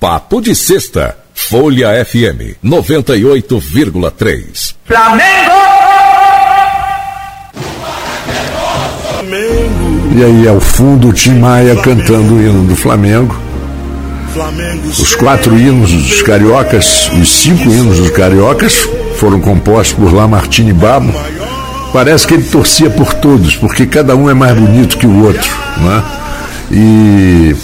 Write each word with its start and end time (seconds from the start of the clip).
Papo 0.00 0.40
de 0.40 0.54
Sexta. 0.54 1.14
Folha 1.34 2.02
FM 2.02 2.56
98,3. 2.64 4.74
Flamengo! 4.86 5.50
E 10.16 10.24
aí, 10.24 10.48
ao 10.48 10.58
fundo, 10.58 11.08
o 11.08 11.12
Tim 11.12 11.34
Maia 11.34 11.76
cantando 11.76 12.34
o 12.34 12.40
hino 12.40 12.66
do 12.66 12.74
Flamengo. 12.74 13.38
Os 14.86 15.14
quatro 15.16 15.58
hinos 15.58 15.92
dos 15.92 16.22
cariocas, 16.22 17.10
os 17.20 17.30
cinco 17.30 17.68
hinos 17.68 17.98
dos 17.98 18.08
cariocas, 18.10 18.88
foram 19.16 19.38
compostos 19.38 19.98
por 19.98 20.14
Lamartine 20.14 20.72
Babo. 20.72 21.12
Parece 21.92 22.26
que 22.26 22.32
ele 22.34 22.44
torcia 22.44 22.88
por 22.88 23.12
todos, 23.12 23.54
porque 23.56 23.84
cada 23.86 24.16
um 24.16 24.30
é 24.30 24.34
mais 24.34 24.58
bonito 24.58 24.96
que 24.96 25.06
o 25.06 25.24
outro. 25.24 25.50
Né? 25.76 26.02
E 26.72 27.54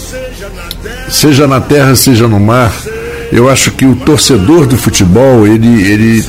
seja 1.08 1.46
na 1.46 1.60
terra, 1.60 1.94
seja 1.94 2.26
no 2.26 2.40
mar, 2.40 2.72
eu 3.32 3.48
acho 3.48 3.70
que 3.72 3.86
o 3.86 3.96
torcedor 3.96 4.66
do 4.66 4.76
futebol 4.76 5.46
ele, 5.46 5.82
ele 5.82 6.24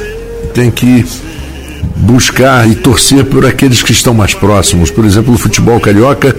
tem 0.54 0.72
que 0.72 1.06
buscar 1.96 2.68
e 2.70 2.76
torcer 2.76 3.26
por 3.26 3.46
aqueles 3.46 3.82
que 3.82 3.92
estão 3.92 4.14
mais 4.14 4.34
próximos. 4.34 4.92
Por 4.92 5.06
exemplo, 5.06 5.34
o 5.34 5.38
futebol 5.38 5.80
carioca 5.80 6.36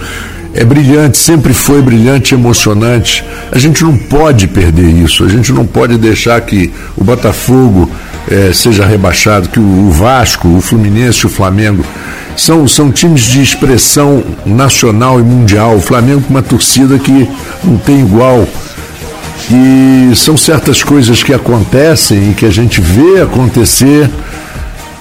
é 0.55 0.65
brilhante, 0.65 1.19
sempre 1.19 1.53
foi 1.53 1.83
brilhante, 1.83 2.35
emocionante. 2.35 3.25
A 3.53 3.59
gente 3.59 3.83
não 3.83 3.97
pode 3.97 4.47
perder 4.49 4.89
isso, 4.89 5.25
a 5.25 5.29
gente 5.29 5.53
não 5.53 5.67
pode 5.67 5.97
deixar 5.99 6.41
que 6.41 6.73
o 6.97 7.05
Botafogo 7.05 7.91
é, 8.31 8.53
seja 8.53 8.85
rebaixado, 8.85 9.49
que 9.49 9.61
o 9.61 9.91
Vasco, 9.91 10.49
o 10.49 10.61
Fluminense, 10.61 11.27
o 11.27 11.29
Flamengo 11.29 11.85
são, 12.39 12.69
são 12.69 12.93
times 12.93 13.23
de 13.23 13.43
expressão 13.43 14.23
nacional 14.47 15.19
e 15.19 15.23
mundial. 15.23 15.77
O 15.77 15.81
Flamengo 15.81 16.23
com 16.23 16.31
uma 16.31 16.43
torcida 16.43 16.99
que 16.99 17.29
não 17.65 17.77
tem 17.77 18.01
igual. 18.01 18.47
E 19.51 20.15
são 20.15 20.37
certas 20.37 20.83
coisas 20.83 21.23
que 21.23 21.35
acontecem 21.35 22.31
e 22.31 22.35
que 22.35 22.47
a 22.47 22.51
gente 22.51 22.81
vê 22.81 23.21
acontecer. 23.21 24.09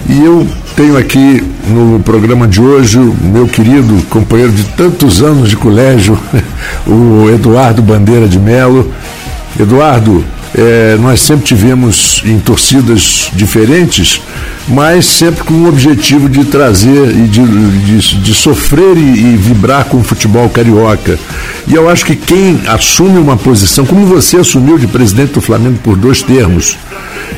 E 0.10 0.24
eu 0.24 0.48
tenho 0.76 0.98
aqui 0.98 1.44
no 1.68 2.00
programa 2.00 2.48
de 2.48 2.60
hoje 2.60 2.98
meu 2.98 3.48
querido 3.48 4.02
companheiro 4.10 4.52
de 4.52 4.64
tantos 4.64 5.22
anos 5.22 5.50
de 5.50 5.56
colégio, 5.56 6.18
o 6.88 7.30
Eduardo 7.30 7.82
Bandeira 7.82 8.28
de 8.28 8.40
Melo. 8.40 8.92
Eduardo, 9.60 10.24
é, 10.56 10.98
nós 11.00 11.22
sempre 11.22 11.46
tivemos 11.46 12.22
em 12.26 12.40
torcidas 12.40 13.30
diferentes, 13.34 14.22
mas 14.68 15.06
sempre 15.06 15.44
com 15.44 15.54
o 15.54 15.68
objetivo 15.68 16.30
de 16.30 16.46
trazer 16.46 17.12
e 17.12 17.28
de, 17.28 17.46
de, 17.46 18.22
de 18.22 18.34
sofrer 18.34 18.98
e, 18.98 19.34
e, 19.34 19.38
vibrar 19.38 19.86
com 19.86 19.98
o 19.98 20.04
futebol 20.04 20.50
carioca. 20.50 21.18
E 21.68 21.74
eu 21.74 21.90
acho 21.90 22.06
que 22.06 22.16
quem 22.16 22.60
assume 22.68 23.18
uma 23.18 23.38
posição, 23.38 23.86
como 23.86 24.06
você 24.06 24.38
assumiu 24.38 24.78
de 24.78 24.88
presidente 24.88 25.34
do 25.34 25.42
Flamengo 25.42 25.80
por 25.84 25.98
dois 25.98 26.22
termos, 26.22 26.78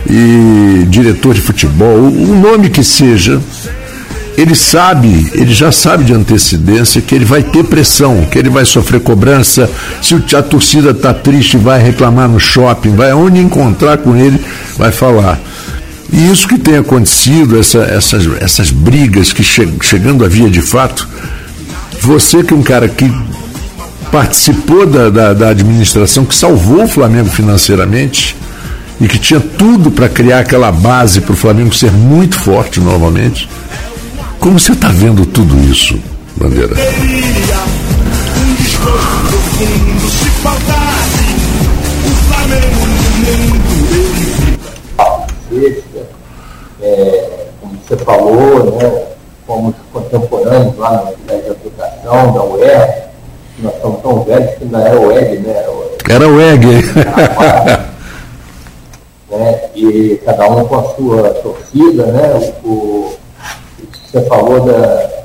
e 0.10 0.86
diretor 0.88 1.34
de 1.34 1.42
futebol, 1.42 1.98
o 1.98 2.40
nome 2.40 2.70
que 2.70 2.84
seja, 2.84 3.42
ele 4.40 4.56
sabe, 4.56 5.30
ele 5.34 5.54
já 5.54 5.70
sabe 5.70 6.06
de 6.06 6.14
antecedência 6.14 7.02
que 7.02 7.14
ele 7.14 7.26
vai 7.26 7.44
ter 7.44 7.62
pressão, 7.66 8.26
que 8.32 8.40
ele 8.40 8.50
vai 8.50 8.64
sofrer 8.64 9.02
cobrança. 9.02 9.70
Se 10.02 10.16
a 10.34 10.42
torcida 10.42 10.92
está 10.92 11.14
triste, 11.14 11.58
vai 11.58 11.82
reclamar 11.84 12.30
no 12.30 12.40
shopping, 12.40 12.96
vai 12.96 13.12
onde 13.12 13.42
encontrar 13.42 13.98
com 13.98 14.16
ele, 14.16 14.40
vai 14.78 14.94
falar. 14.94 15.38
E 16.12 16.32
isso 16.32 16.48
que 16.48 16.58
tem 16.58 16.78
acontecido, 16.78 17.60
essa, 17.60 17.80
essas, 17.80 18.26
essas 18.42 18.72
brigas 18.72 19.34
que 19.34 19.44
che, 19.44 19.68
chegando 19.82 20.24
à 20.24 20.30
via 20.30 20.50
de 20.50 20.62
fato, 20.62 21.06
você 22.02 22.42
que 22.42 22.54
é 22.54 22.58
um 22.58 22.64
cara 22.64 22.88
que 22.88 23.12
participou 24.10 24.86
da, 24.86 25.10
da, 25.10 25.34
da 25.34 25.50
administração, 25.50 26.24
que 26.24 26.34
salvou 26.34 26.86
o 26.86 26.88
Flamengo 26.88 27.30
financeiramente 27.30 28.38
e 29.02 29.08
que 29.08 29.20
tinha 29.20 29.42
tudo 29.42 29.92
para 29.92 30.08
criar 30.08 30.40
aquela 30.40 30.72
base 30.72 31.20
para 31.20 31.34
o 31.34 31.36
Flamengo 31.36 31.76
ser 31.76 31.92
muito 31.92 32.40
forte 32.40 32.80
novamente 32.80 33.50
como 34.40 34.60
você 34.60 34.72
está 34.72 34.88
vendo 34.90 35.26
tudo 35.26 35.58
isso, 35.70 36.00
Bandeira? 36.38 36.76
É, 46.82 47.48
como 47.60 47.78
você 47.86 47.98
falou, 47.98 48.72
né, 48.72 49.04
fomos 49.46 49.76
contemporâneos 49.92 50.78
lá 50.78 50.92
na 50.92 51.02
Universidade 51.02 51.44
de 51.44 51.50
Aplicação, 51.50 52.34
da 52.34 52.44
UER, 52.44 53.10
nós 53.60 53.74
somos 53.82 54.02
tão 54.02 54.24
velhos 54.24 54.56
que 54.56 54.66
não 54.66 54.80
era 54.80 55.00
o 55.00 55.12
EG, 55.12 55.40
né? 55.40 55.66
Era 56.10 56.28
o 56.28 56.42
EG. 56.42 56.66
né, 59.30 59.62
e 59.76 60.22
cada 60.24 60.48
um 60.50 60.66
com 60.66 60.76
a 60.80 60.96
sua 60.96 61.30
torcida, 61.42 62.06
né? 62.06 62.54
O, 62.64 63.14
você 64.12 64.22
falou 64.24 64.62
da. 64.62 65.20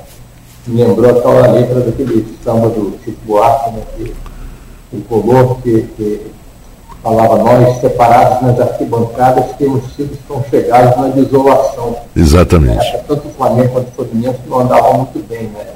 Me 0.67 0.83
lembrou 0.83 1.11
aquela 1.11 1.47
letra 1.51 1.79
daquele 1.79 2.37
samba 2.43 2.69
do 2.69 2.97
Chico 3.03 3.19
Buarque, 3.25 3.71
né, 3.71 3.81
que, 3.95 4.15
que 4.89 5.01
colou, 5.03 5.55
que, 5.61 5.83
que 5.95 6.31
falava 7.03 7.37
nós 7.37 7.79
separados 7.81 8.41
nas 8.41 8.59
arquibancadas 8.59 9.55
temos 9.59 9.83
sido 9.95 10.17
tão 10.27 10.43
chegados 10.49 10.97
na 10.97 11.09
desolação. 11.09 11.95
Exatamente. 12.15 12.83
É, 12.83 12.97
tanto 13.07 13.27
o 13.27 13.31
Flamengo 13.33 13.73
quanto 13.73 13.89
o 13.89 13.91
Fluminense 13.91 14.39
não 14.47 14.61
andavam 14.61 14.93
muito 14.97 15.27
bem, 15.27 15.43
né? 15.43 15.67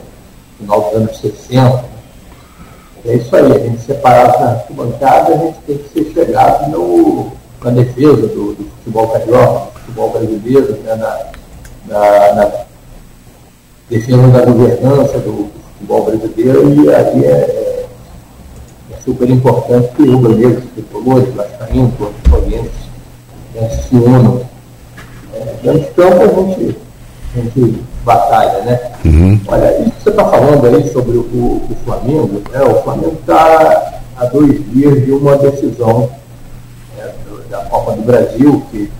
No 0.59 0.65
final 0.65 0.81
dos 0.81 0.93
anos 0.95 1.19
60. 1.19 1.85
É 3.05 3.13
isso 3.13 3.35
aí, 3.35 3.51
a 3.51 3.59
gente 3.59 3.81
separado 3.81 4.39
na 4.39 4.51
arquibancada, 4.51 5.35
a 5.35 5.37
gente 5.37 5.57
tem 5.67 5.77
que 5.77 5.89
ser 5.89 6.13
chegado 6.13 6.69
no, 6.71 7.31
na 7.63 7.69
defesa 7.71 8.27
do, 8.27 8.55
do 8.55 8.69
futebol 8.77 9.07
carioca, 9.09 9.65
do 9.65 9.79
futebol 9.79 10.09
brasileiro, 10.09 10.73
né? 10.83 10.95
na, 10.95 11.19
na, 11.87 12.33
na 12.33 12.68
defesa 13.89 14.27
da 14.27 14.45
governança 14.45 15.17
do 15.19 15.49
futebol 15.73 16.05
brasileiro 16.05 16.73
e 16.73 16.93
aí 16.93 17.25
é, 17.25 17.85
é, 18.91 18.99
super 19.03 19.29
importante 19.29 19.89
que 19.95 20.03
o 20.03 20.19
brasileiro, 20.19 20.59
os 20.59 20.71
tricolores, 20.71 21.33
vascaínos, 21.33 21.93
correspondentes 21.95 22.71
né, 23.55 23.69
se 23.69 23.95
unam. 23.95 24.41
É, 25.33 25.55
dentro 25.63 25.79
de 25.79 25.87
campo 25.87 26.23
a 26.23 26.43
gente, 26.43 26.77
a 27.35 27.39
gente 27.39 27.83
batalha, 28.05 28.63
né? 28.63 28.91
Uhum. 29.05 29.39
Olha, 29.47 29.79
isso 29.79 29.91
que 29.91 30.03
você 30.03 30.09
está 30.09 30.25
falando 30.25 30.65
aí 30.65 30.89
sobre 30.91 31.17
o, 31.17 31.21
o 31.21 31.77
Flamengo, 31.85 32.41
né? 32.51 32.61
o 32.61 32.83
Flamengo 32.83 33.17
está 33.19 34.01
há 34.17 34.25
dois 34.25 34.71
dias 34.71 35.05
de 35.05 35.11
uma 35.11 35.35
decisão 35.37 36.09
né, 36.97 37.11
da 37.49 37.59
Copa 37.65 37.93
do 37.93 38.01
Brasil, 38.03 38.63
que 38.71 38.91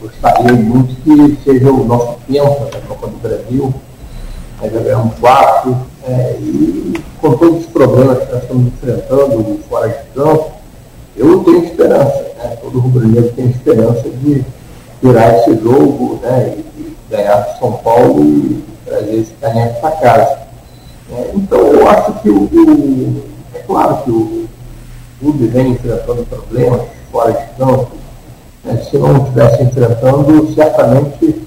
gostaria 0.00 0.52
muito 0.52 0.94
que 1.02 1.38
seja 1.44 1.70
o 1.70 1.84
nosso 1.84 2.16
tempo 2.30 2.70
da 2.70 2.80
Copa 2.88 3.06
do 3.08 3.16
Brasil, 3.18 3.74
nós 4.60 4.72
já 4.72 4.80
ganhamos 4.80 5.14
quatro, 5.18 5.76
é, 6.08 6.36
e 6.40 6.94
com 7.20 7.36
todos 7.36 7.60
os 7.60 7.66
problemas 7.66 8.18
que 8.18 8.32
nós 8.32 8.42
estamos 8.42 8.66
enfrentando 8.66 9.60
fora 9.68 9.88
de 9.88 9.94
campo, 10.14 10.52
eu 11.16 11.44
tenho 11.44 11.64
esperança, 11.64 12.26
né? 12.38 12.56
todo 12.60 12.78
rubro-negro 12.78 13.32
tem 13.32 13.46
esperança 13.46 14.08
de 14.08 14.44
tirar 15.00 15.38
esse 15.38 15.56
jogo 15.62 16.18
né? 16.22 16.54
e, 16.56 16.80
e 16.80 16.96
ganhar 17.10 17.56
São 17.58 17.72
Paulo 17.72 18.22
e 18.22 18.62
trazer 18.84 19.16
esse 19.16 19.32
caneco 19.40 19.80
para 19.80 19.90
casa. 19.92 20.38
É, 21.12 21.30
então 21.34 21.58
eu 21.58 21.88
acho 21.88 22.12
que 22.20 22.30
o, 22.30 22.42
o, 22.42 23.22
é 23.54 23.58
claro 23.60 23.96
que 24.04 24.10
o 24.10 24.48
clube 25.20 25.46
vem 25.46 25.68
enfrentando 25.68 26.24
problemas 26.26 26.82
fora 27.10 27.32
de 27.32 27.46
campo, 27.58 27.88
né? 28.64 28.76
se 28.90 28.98
não 28.98 29.16
estivesse 29.18 29.62
enfrentando, 29.62 30.54
certamente 30.54 31.45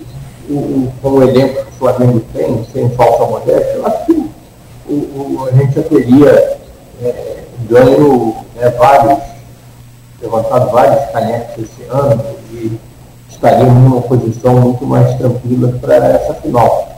o, 0.50 0.54
o, 0.54 0.94
com 1.02 1.10
o 1.10 1.24
elenco 1.24 1.64
que 1.64 1.70
o 1.70 1.80
Flamengo 1.80 2.22
tem, 2.34 2.66
sem 2.74 2.90
falsa 2.92 3.26
modéstia, 3.26 3.74
eu 3.76 3.86
acho 3.86 4.06
que 4.06 4.32
o, 4.88 4.94
o, 4.94 5.48
a 5.48 5.52
gente 5.56 5.76
já 5.76 5.84
teria 5.84 6.58
é, 7.02 7.44
ganho 7.70 8.36
né, 8.56 8.70
vários, 8.72 9.20
levantado 10.22 10.72
vários 10.72 11.12
canecos 11.12 11.64
esse 11.64 11.90
ano 11.90 12.24
e 12.52 12.78
estaríamos 13.30 13.74
numa 13.76 14.02
posição 14.02 14.60
muito 14.60 14.86
mais 14.86 15.16
tranquila 15.18 15.74
para 15.80 15.96
essa 15.96 16.34
final. 16.36 16.90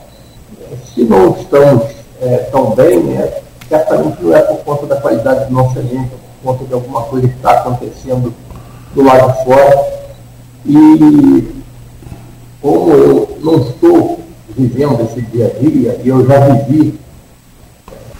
Se 0.93 1.03
não 1.03 1.35
estamos 1.35 1.83
é, 2.21 2.37
tão 2.51 2.71
bem, 2.71 3.03
né, 3.03 3.31
certamente 3.67 4.23
não 4.23 4.35
é 4.35 4.41
por 4.41 4.57
conta 4.59 4.85
da 4.87 4.95
qualidade 5.01 5.45
do 5.45 5.53
nosso 5.53 5.77
elenco, 5.77 6.15
é 6.15 6.43
por 6.43 6.53
conta 6.53 6.65
de 6.65 6.73
alguma 6.73 7.03
coisa 7.03 7.27
que 7.27 7.35
está 7.35 7.51
acontecendo 7.51 8.33
do 8.95 9.03
lado 9.03 9.31
de 9.33 9.43
fora. 9.43 10.01
E 10.65 11.60
como 12.61 12.91
eu 12.91 13.37
não 13.41 13.59
estou 13.61 14.19
vivendo 14.49 15.01
esse 15.01 15.21
dia 15.21 15.47
a 15.47 15.59
dia, 15.59 15.99
e 16.03 16.07
eu 16.07 16.25
já 16.27 16.39
vivi, 16.39 16.99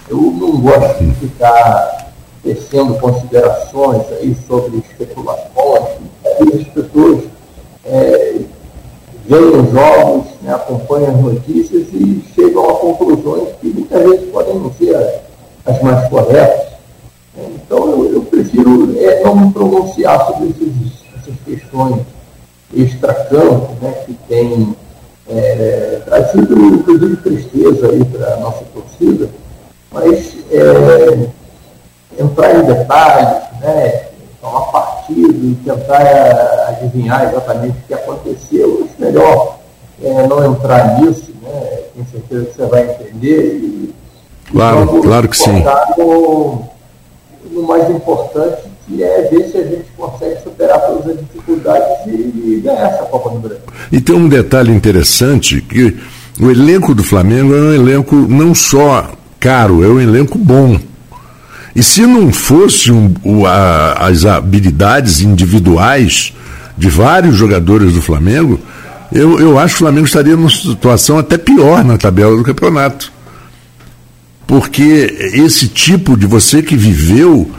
eu 0.08 0.16
não 0.16 0.60
gosto 0.60 1.04
de 1.04 1.14
ficar 1.14 2.12
tecendo 2.42 2.94
considerações 2.94 4.02
aí 4.12 4.36
sobre 4.48 4.78
especulações, 4.78 5.98
as 6.24 6.68
pessoas 6.68 7.24
é, 7.84 8.40
veem 9.26 9.60
os 9.60 9.70
jogos, 9.70 10.26
né, 10.42 10.52
acompanham 10.54 11.10
as 11.10 11.20
notícias 11.20 11.86
e 11.92 12.24
chegam 12.34 12.68
a 12.68 12.74
conclusões 12.74 13.48
que 13.60 13.68
muitas 13.68 14.02
vezes 14.02 14.30
podem 14.30 14.54
não 14.58 14.72
ser 14.72 15.22
as 15.64 15.82
mais 15.82 16.08
corretas. 16.08 16.72
Então 17.36 17.90
eu, 17.90 18.12
eu 18.14 18.22
prefiro 18.22 18.92
é, 18.98 19.22
não 19.22 19.36
me 19.36 19.52
pronunciar 19.52 20.26
sobre 20.26 20.54
essas 21.16 21.34
questões 21.46 22.02
extracampo, 22.74 23.72
né, 23.80 23.92
que 24.06 24.14
tem 24.28 24.76
é, 25.28 26.00
trazido, 26.04 26.54
inclusive, 26.54 27.16
tristeza 27.16 27.88
para 28.12 28.34
a 28.34 28.36
nossa 28.38 28.64
torcida, 28.72 29.28
mas 29.90 30.36
é, 30.50 31.28
entrar 32.22 32.56
em 32.56 32.64
detalhes, 32.64 33.42
né, 33.60 34.06
tomar 34.40 34.72
partido 34.72 35.46
e 35.46 35.54
tentar 35.64 36.68
adivinhar 36.68 37.28
exatamente 37.28 37.78
o 37.78 37.86
que 37.86 37.94
aconteceu, 37.94 38.88
acho 38.88 39.00
melhor 39.00 39.58
é, 40.02 40.26
não 40.26 40.52
entrar 40.52 41.00
nisso, 41.00 41.32
né, 41.42 41.82
tenho 41.94 42.06
certeza 42.10 42.44
que 42.46 42.56
você 42.56 42.66
vai 42.66 42.90
entender. 42.90 43.56
E, 43.56 43.94
claro, 44.50 45.02
claro 45.02 45.28
que 45.28 45.36
sim. 45.36 45.62
No, 45.96 46.64
no 47.50 47.62
mais 47.62 47.88
importante, 47.90 48.71
que 48.86 49.02
é 49.02 49.28
ver 49.30 49.48
se 49.48 49.58
a 49.58 49.64
gente 49.64 49.86
consegue 49.96 50.40
superar 50.42 50.80
todas 50.80 51.10
as 51.10 51.20
dificuldades 51.20 52.06
e, 52.06 52.10
e 52.10 52.60
ganhar 52.64 52.88
essa 52.88 53.04
Copa 53.04 53.30
do 53.30 53.38
Brasil. 53.38 53.62
E 53.90 54.00
tem 54.00 54.14
um 54.14 54.28
detalhe 54.28 54.72
interessante, 54.72 55.60
que 55.60 55.96
o 56.40 56.50
elenco 56.50 56.94
do 56.94 57.04
Flamengo 57.04 57.54
é 57.54 57.60
um 57.60 57.72
elenco 57.72 58.16
não 58.16 58.54
só 58.54 59.12
caro, 59.38 59.84
é 59.84 59.88
um 59.88 60.00
elenco 60.00 60.38
bom. 60.38 60.78
E 61.74 61.82
se 61.82 62.02
não 62.02 62.32
fosse 62.32 62.92
um, 62.92 63.12
o, 63.24 63.46
a, 63.46 63.94
as 63.94 64.24
habilidades 64.24 65.20
individuais 65.20 66.34
de 66.76 66.88
vários 66.88 67.36
jogadores 67.36 67.94
do 67.94 68.02
Flamengo, 68.02 68.60
eu, 69.10 69.38
eu 69.38 69.58
acho 69.58 69.74
que 69.74 69.82
o 69.82 69.86
Flamengo 69.86 70.06
estaria 70.06 70.36
numa 70.36 70.50
situação 70.50 71.18
até 71.18 71.36
pior 71.36 71.84
na 71.84 71.98
tabela 71.98 72.36
do 72.36 72.42
campeonato. 72.42 73.12
Porque 74.46 75.30
esse 75.32 75.68
tipo 75.68 76.16
de 76.16 76.26
você 76.26 76.62
que 76.62 76.76
viveu, 76.76 77.50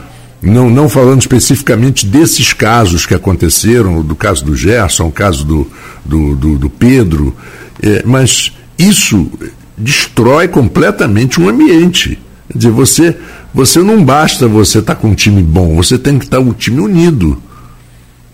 não, 0.44 0.68
não 0.68 0.88
falando 0.88 1.20
especificamente 1.20 2.06
desses 2.06 2.52
casos 2.52 3.06
que 3.06 3.14
aconteceram, 3.14 4.02
do 4.02 4.14
caso 4.14 4.44
do 4.44 4.54
Gerson, 4.54 5.08
o 5.08 5.12
caso 5.12 5.44
do, 5.44 5.70
do, 6.04 6.34
do, 6.36 6.58
do 6.58 6.70
Pedro, 6.70 7.34
é, 7.82 8.02
mas 8.04 8.52
isso 8.78 9.30
destrói 9.76 10.48
completamente 10.48 11.40
um 11.40 11.48
ambiente. 11.48 12.18
Quer 12.50 12.58
dizer, 12.58 12.70
você, 12.70 13.16
você 13.52 13.80
não 13.80 14.04
basta 14.04 14.46
você 14.46 14.78
estar 14.78 14.94
tá 14.94 15.00
com 15.00 15.08
um 15.08 15.14
time 15.14 15.42
bom, 15.42 15.76
você 15.76 15.98
tem 15.98 16.18
que 16.18 16.26
estar 16.26 16.38
tá 16.38 16.42
um 16.42 16.52
time 16.52 16.80
unido. 16.80 17.40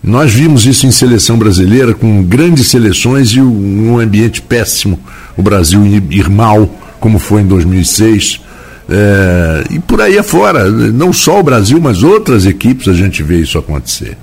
Nós 0.03 0.33
vimos 0.33 0.65
isso 0.65 0.87
em 0.87 0.91
seleção 0.91 1.37
brasileira, 1.37 1.93
com 1.93 2.23
grandes 2.23 2.67
seleções 2.67 3.29
e 3.29 3.39
um 3.39 3.99
ambiente 3.99 4.41
péssimo. 4.41 4.99
O 5.37 5.43
Brasil 5.43 5.85
ir 5.85 6.29
mal, 6.29 6.67
como 6.99 7.19
foi 7.19 7.41
em 7.41 7.47
2006. 7.47 8.41
É, 8.89 9.63
e 9.69 9.79
por 9.79 10.01
aí 10.01 10.17
afora, 10.17 10.69
não 10.69 11.13
só 11.13 11.39
o 11.39 11.43
Brasil, 11.43 11.79
mas 11.79 12.03
outras 12.03 12.45
equipes 12.45 12.87
a 12.87 12.93
gente 12.93 13.23
vê 13.23 13.37
isso 13.37 13.57
acontecer. 13.57 14.17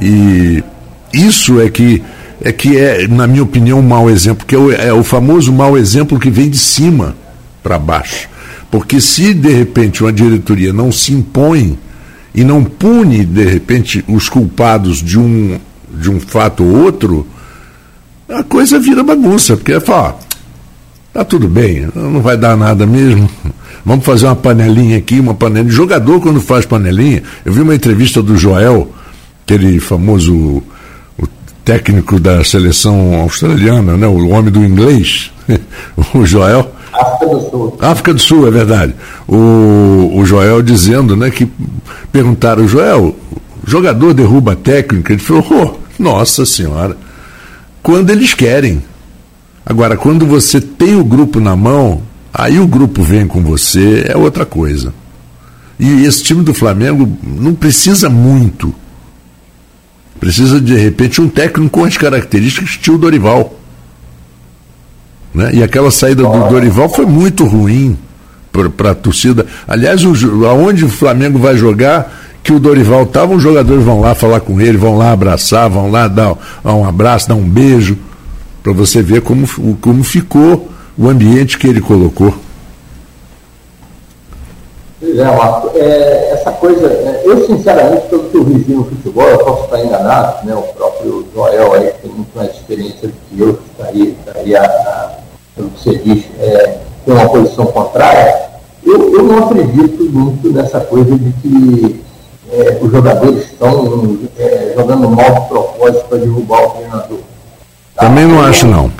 E 0.00 0.62
isso 1.12 1.60
é 1.60 1.68
que 1.68 2.02
é, 2.42 2.52
que 2.52 2.78
é 2.78 3.06
na 3.06 3.26
minha 3.26 3.42
opinião, 3.42 3.80
um 3.80 3.82
mau 3.82 4.08
exemplo, 4.08 4.46
que 4.46 4.54
é 4.54 4.58
o, 4.58 4.72
é 4.72 4.92
o 4.92 5.04
famoso 5.04 5.52
mau 5.52 5.76
exemplo 5.76 6.18
que 6.18 6.30
vem 6.30 6.48
de 6.48 6.58
cima 6.58 7.14
para 7.62 7.78
baixo. 7.78 8.28
Porque 8.70 9.00
se 9.00 9.34
de 9.34 9.50
repente 9.50 10.02
uma 10.02 10.12
diretoria 10.12 10.72
não 10.72 10.92
se 10.92 11.12
impõe 11.12 11.78
e 12.34 12.44
não 12.44 12.62
pune, 12.64 13.24
de 13.24 13.44
repente, 13.44 14.04
os 14.06 14.28
culpados 14.28 14.98
de 15.02 15.18
um, 15.18 15.58
de 15.92 16.10
um 16.10 16.20
fato 16.20 16.64
ou 16.64 16.84
outro, 16.84 17.26
a 18.28 18.44
coisa 18.44 18.78
vira 18.78 19.02
bagunça, 19.02 19.56
porque 19.56 19.80
fala, 19.80 20.16
tá 21.12 21.24
tudo 21.24 21.48
bem, 21.48 21.88
não 21.94 22.22
vai 22.22 22.36
dar 22.36 22.56
nada 22.56 22.86
mesmo. 22.86 23.28
Vamos 23.84 24.04
fazer 24.04 24.26
uma 24.26 24.36
panelinha 24.36 24.98
aqui, 24.98 25.18
uma 25.18 25.34
panelinha. 25.34 25.72
Jogador, 25.72 26.20
quando 26.20 26.40
faz 26.40 26.66
panelinha, 26.66 27.22
eu 27.44 27.52
vi 27.52 27.60
uma 27.60 27.74
entrevista 27.74 28.22
do 28.22 28.36
Joel, 28.36 28.90
aquele 29.44 29.80
famoso 29.80 30.62
o 31.18 31.28
técnico 31.64 32.20
da 32.20 32.44
seleção 32.44 33.14
australiana, 33.20 33.96
né, 33.96 34.06
o 34.06 34.28
homem 34.28 34.52
do 34.52 34.64
inglês, 34.64 35.30
o 36.14 36.26
Joel. 36.26 36.72
África 36.92 37.26
do 37.26 37.50
Sul. 37.50 37.78
África 37.80 38.14
do 38.14 38.20
Sul, 38.20 38.48
é 38.48 38.50
verdade. 38.50 38.94
O, 39.26 40.12
o 40.14 40.24
Joel 40.26 40.60
dizendo, 40.62 41.16
né, 41.16 41.30
que 41.30 41.48
perguntaram, 42.12 42.66
Joel, 42.68 43.16
jogador 43.66 44.12
derruba 44.12 44.56
técnica? 44.56 45.12
Ele 45.12 45.22
falou, 45.22 45.46
oh, 45.50 46.02
nossa 46.02 46.44
senhora, 46.44 46.96
quando 47.82 48.10
eles 48.10 48.34
querem. 48.34 48.82
Agora, 49.64 49.96
quando 49.96 50.26
você 50.26 50.60
tem 50.60 50.96
o 50.96 51.04
grupo 51.04 51.38
na 51.38 51.54
mão, 51.54 52.02
aí 52.32 52.58
o 52.58 52.66
grupo 52.66 53.02
vem 53.02 53.26
com 53.26 53.42
você, 53.42 54.04
é 54.08 54.16
outra 54.16 54.44
coisa. 54.46 54.92
E 55.78 56.04
esse 56.04 56.22
time 56.22 56.42
do 56.42 56.52
Flamengo 56.52 57.18
não 57.22 57.54
precisa 57.54 58.10
muito. 58.10 58.74
Precisa, 60.18 60.60
de 60.60 60.76
repente, 60.76 61.20
um 61.20 61.28
técnico 61.28 61.70
com 61.70 61.84
as 61.84 61.96
características 61.96 62.70
estilo 62.70 62.98
Dorival. 62.98 63.58
Né? 65.34 65.50
E 65.54 65.62
aquela 65.62 65.90
saída 65.90 66.22
do 66.22 66.48
Dorival 66.48 66.88
foi 66.90 67.06
muito 67.06 67.46
ruim 67.46 67.96
para 68.76 68.90
a 68.90 68.94
torcida. 68.94 69.46
Aliás, 69.66 70.04
o, 70.04 70.46
aonde 70.46 70.84
o 70.84 70.88
Flamengo 70.88 71.38
vai 71.38 71.56
jogar, 71.56 72.12
que 72.42 72.52
o 72.52 72.60
Dorival 72.60 73.04
estava, 73.04 73.34
os 73.34 73.42
jogadores 73.42 73.84
vão 73.84 74.00
lá 74.00 74.14
falar 74.14 74.40
com 74.40 74.60
ele, 74.60 74.76
vão 74.76 74.98
lá 74.98 75.12
abraçar, 75.12 75.70
vão 75.70 75.90
lá 75.90 76.08
dar 76.08 76.34
um 76.64 76.84
abraço, 76.84 77.28
dar 77.28 77.34
um 77.34 77.48
beijo, 77.48 77.96
para 78.62 78.72
você 78.72 79.02
ver 79.02 79.22
como, 79.22 79.46
como 79.80 80.04
ficou 80.04 80.69
o 80.96 81.08
ambiente 81.08 81.58
que 81.58 81.66
ele 81.66 81.80
colocou. 81.80 82.34
Pois 85.00 85.18
é, 85.18 85.24
Marco. 85.24 85.70
É, 85.74 86.30
essa 86.32 86.52
coisa, 86.52 86.86
é, 86.86 87.22
eu 87.24 87.46
sinceramente, 87.46 88.06
pelo 88.08 88.24
que 88.24 88.36
eu 88.36 88.44
vivi 88.44 88.74
no 88.74 88.84
futebol, 88.84 89.28
eu 89.28 89.38
posso 89.38 89.64
estar 89.64 89.80
enganado, 89.82 90.46
né? 90.46 90.54
O 90.54 90.62
próprio 90.62 91.26
Joel 91.34 91.72
aí 91.72 91.92
tem 92.02 92.10
muito 92.10 92.36
mais 92.36 92.50
experiência 92.50 93.08
do 93.08 93.14
que 93.14 93.40
eu, 93.40 93.54
que 93.54 93.70
estaria, 93.70 94.10
estaria 94.10 94.60
pelo 95.56 95.70
que 95.70 95.82
você 95.82 95.98
diz, 95.98 96.24
é, 96.38 96.78
tem 97.04 97.14
uma 97.14 97.28
posição 97.28 97.66
contrária. 97.66 98.50
Eu, 98.84 99.12
eu 99.14 99.22
não 99.22 99.46
acredito 99.46 100.04
muito 100.04 100.52
nessa 100.52 100.80
coisa 100.80 101.16
de 101.16 101.32
que 101.32 102.04
é, 102.52 102.78
os 102.82 102.90
jogadores 102.90 103.44
estão 103.44 104.18
é, 104.38 104.74
jogando 104.76 105.08
mal 105.08 105.32
de 105.32 105.48
propósito 105.48 106.04
para 106.08 106.18
derrubar 106.18 106.66
o 106.66 106.70
treinador. 106.70 107.18
Tá? 107.94 108.06
Também 108.06 108.26
não 108.26 108.42
acho 108.42 108.66
não 108.66 108.90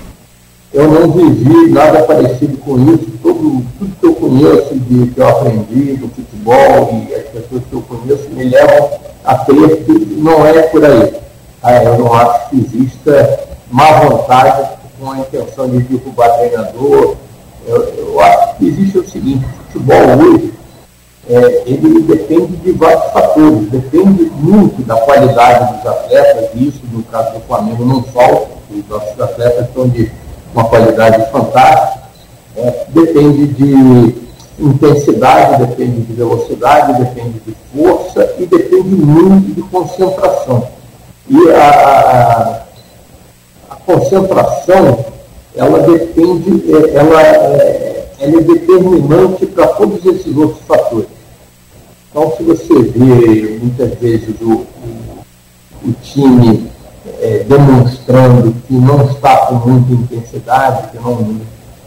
eu 0.73 0.89
não 0.89 1.11
vivi 1.11 1.69
nada 1.69 2.03
parecido 2.03 2.57
com 2.59 2.77
isso. 2.93 3.11
Todo, 3.21 3.63
tudo 3.77 3.95
que 3.99 4.05
eu 4.05 4.15
conheço, 4.15 4.75
de, 4.75 5.11
que 5.11 5.19
eu 5.19 5.27
aprendi 5.27 5.95
do 5.97 6.07
futebol 6.07 7.05
e 7.09 7.13
as 7.13 7.23
pessoas 7.23 7.63
que 7.69 7.73
eu 7.73 7.81
conheço 7.81 8.29
me 8.29 8.45
levam 8.45 8.89
a 9.25 9.35
crer 9.39 9.83
que 9.83 9.91
não 10.17 10.45
é 10.45 10.61
por 10.63 10.83
aí. 10.85 11.13
Ah, 11.61 11.83
eu 11.83 11.99
não 11.99 12.13
acho 12.13 12.49
que 12.49 12.57
exista 12.57 13.39
má 13.69 13.91
vontade 14.01 14.69
com 14.99 15.11
a 15.11 15.19
intenção 15.19 15.69
de 15.69 15.79
derrubar 15.79 16.29
treinador. 16.37 17.15
Eu, 17.67 17.83
eu 17.83 18.19
acho 18.21 18.55
que 18.55 18.67
existe 18.67 18.97
o 18.97 19.07
seguinte, 19.07 19.45
o 19.45 19.71
futebol 19.73 20.17
hoje, 20.17 20.53
é, 21.29 21.63
ele 21.67 22.01
depende 22.01 22.55
de 22.57 22.71
vários 22.71 23.11
fatores, 23.11 23.69
depende 23.69 24.31
muito 24.35 24.81
da 24.83 24.95
qualidade 24.95 25.77
dos 25.77 25.85
atletas, 25.85 26.49
e 26.55 26.67
isso 26.67 26.81
no 26.91 27.03
caso 27.03 27.33
do 27.33 27.41
Flamengo 27.41 27.85
não 27.85 28.01
falta, 28.03 28.47
os 28.71 28.87
nossos 28.87 29.21
atletas 29.21 29.67
estão 29.67 29.87
de 29.87 30.11
uma 30.53 30.65
qualidade 30.65 31.31
fantástica, 31.31 32.01
é, 32.57 32.85
depende 32.89 33.47
de 33.47 34.15
intensidade, 34.59 35.65
depende 35.65 36.01
de 36.01 36.13
velocidade, 36.13 37.03
depende 37.03 37.39
de 37.45 37.55
força 37.75 38.35
e 38.37 38.45
depende 38.45 38.95
muito 38.95 39.55
de 39.55 39.61
concentração. 39.63 40.67
E 41.29 41.49
a, 41.51 41.69
a, 43.69 43.73
a 43.73 43.75
concentração, 43.77 45.05
ela 45.55 45.79
depende, 45.79 46.71
é, 46.73 46.95
ela, 46.95 47.21
é, 47.21 48.07
ela 48.19 48.37
é 48.37 48.41
determinante 48.41 49.45
para 49.45 49.67
todos 49.67 50.05
esses 50.05 50.35
outros 50.35 50.61
fatores. 50.67 51.07
Então, 52.09 52.33
se 52.35 52.43
você 52.43 52.73
vê 52.73 53.57
muitas 53.61 53.93
vezes 53.99 54.35
o, 54.41 54.51
o, 54.51 55.25
o 55.85 55.93
time 56.03 56.69
é, 57.19 57.45
demonstrando 57.47 58.53
que 58.67 58.73
não 58.73 59.05
está 59.05 59.37
com 59.47 59.55
muita 59.55 59.93
intensidade, 59.93 60.89
que 60.91 60.97
não 60.97 61.41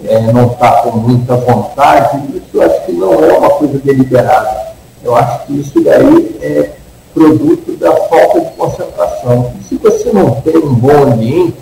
é, 0.05 0.33
não 0.33 0.47
está 0.47 0.83
com 0.83 0.99
muita 0.99 1.37
vontade, 1.37 2.21
isso 2.35 2.61
acho 2.61 2.85
que 2.85 2.93
não 2.93 3.13
é 3.25 3.33
uma 3.39 3.51
coisa 3.51 3.79
deliberada. 3.79 4.75
Eu 5.03 5.17
acho 5.17 5.47
que 5.47 5.61
isso 5.61 5.83
daí 5.83 6.37
é 6.43 6.71
produto 7.15 7.77
da 7.79 7.95
falta 7.95 8.41
de 8.41 8.51
concentração. 8.53 9.53
E 9.61 9.65
se 9.65 9.77
você 9.77 10.13
não 10.13 10.33
tem 10.43 10.57
um 10.57 10.75
bom 10.75 11.13
ambiente, 11.13 11.55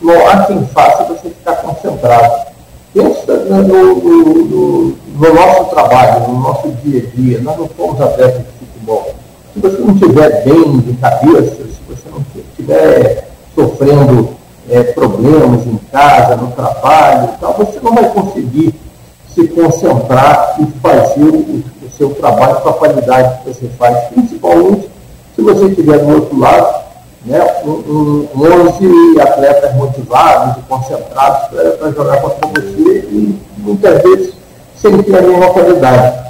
não 0.00 0.28
há 0.28 0.44
quem 0.46 0.64
faça 0.68 1.04
você 1.04 1.28
ficar 1.28 1.56
concentrado. 1.56 2.46
Pensa 2.92 3.36
no, 3.44 3.62
no, 3.62 3.94
no, 3.94 4.96
no 5.14 5.34
nosso 5.34 5.64
trabalho, 5.66 6.28
no 6.28 6.40
nosso 6.40 6.68
dia 6.82 7.02
a 7.02 7.16
dia. 7.16 7.40
Nós 7.40 7.58
não 7.58 7.68
somos 7.76 8.00
atletas 8.00 8.38
de 8.38 8.66
futebol. 8.66 9.14
Se 9.56 9.62
você 9.62 9.78
não 9.78 9.94
estiver 9.94 10.44
bem 10.44 10.80
de 10.80 10.92
cabeça, 10.98 11.56
estiver 12.36 13.26
sofrendo 13.54 14.28
é, 14.68 14.82
problemas 14.82 15.66
em 15.66 15.78
casa, 15.90 16.36
no 16.36 16.48
trabalho, 16.52 17.30
tal, 17.40 17.54
você 17.54 17.80
não 17.82 17.94
vai 17.94 18.06
conseguir 18.10 18.74
se 19.34 19.48
concentrar 19.48 20.56
e 20.60 20.66
fazer 20.82 21.22
o, 21.22 21.64
o 21.86 21.90
seu 21.96 22.10
trabalho 22.10 22.56
com 22.56 22.68
a 22.68 22.72
qualidade 22.74 23.38
que 23.38 23.48
você 23.48 23.66
faz, 23.78 23.96
principalmente 24.08 24.90
se 25.34 25.40
você 25.40 25.74
tiver 25.74 26.00
do 26.00 26.16
outro 26.16 26.38
lado 26.38 26.84
né, 27.24 27.40
um, 27.64 27.70
um, 27.70 28.28
11 28.34 29.20
atletas 29.22 29.74
motivados 29.74 30.58
e 30.58 30.60
concentrados 30.68 31.48
para 31.48 31.92
jogar 31.92 32.20
contra 32.20 32.60
você 32.60 33.08
e 33.10 33.40
muitas 33.56 34.02
vezes 34.02 34.34
sem 34.76 35.02
ter 35.02 35.16
a 35.16 35.22
mesma 35.22 35.48
qualidade. 35.48 36.26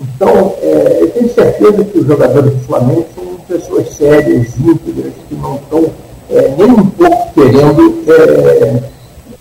Então, 0.00 0.54
é, 0.62 0.97
eu 1.08 1.12
tenho 1.12 1.34
certeza 1.34 1.84
que 1.84 1.98
os 1.98 2.06
jogadores 2.06 2.52
do 2.52 2.60
Flamengo 2.60 3.06
são 3.14 3.24
pessoas 3.48 3.88
sérias, 3.94 4.56
íntegras, 4.58 5.12
que 5.28 5.34
não 5.34 5.56
estão 5.56 5.90
é, 6.30 6.54
nem 6.58 6.70
um 6.70 6.86
pouco 6.90 7.32
querendo 7.32 8.04
é, 8.06 8.82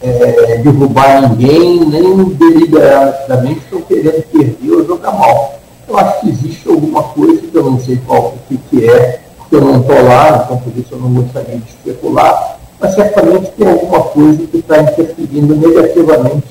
é, 0.01 0.57
derrubar 0.59 1.29
ninguém, 1.29 1.85
nem 1.85 2.23
deliberadamente 2.23 3.59
estão 3.59 3.81
querendo 3.81 4.23
perder 4.31 4.71
ou 4.71 4.85
jogar 4.85 5.11
mal. 5.11 5.59
Eu 5.89 5.97
acho 5.97 6.21
que 6.21 6.29
existe 6.29 6.69
alguma 6.69 7.03
coisa 7.03 7.41
que 7.41 7.55
eu 7.55 7.63
não 7.63 7.79
sei 7.79 7.99
qual 8.07 8.35
o 8.49 8.57
que, 8.69 8.89
é, 8.89 9.19
porque 9.37 9.55
eu 9.55 9.61
não 9.61 9.81
estou 9.81 10.03
lá, 10.03 10.43
então 10.45 10.57
por 10.57 10.77
isso 10.77 10.93
eu 10.93 10.99
não 10.99 11.13
gostaria 11.13 11.57
de 11.57 11.69
especular, 11.69 12.59
mas 12.79 12.95
certamente 12.95 13.51
tem 13.57 13.67
alguma 13.67 14.01
coisa 14.03 14.47
que 14.47 14.57
está 14.57 14.81
interferindo 14.81 15.55
negativamente 15.55 16.47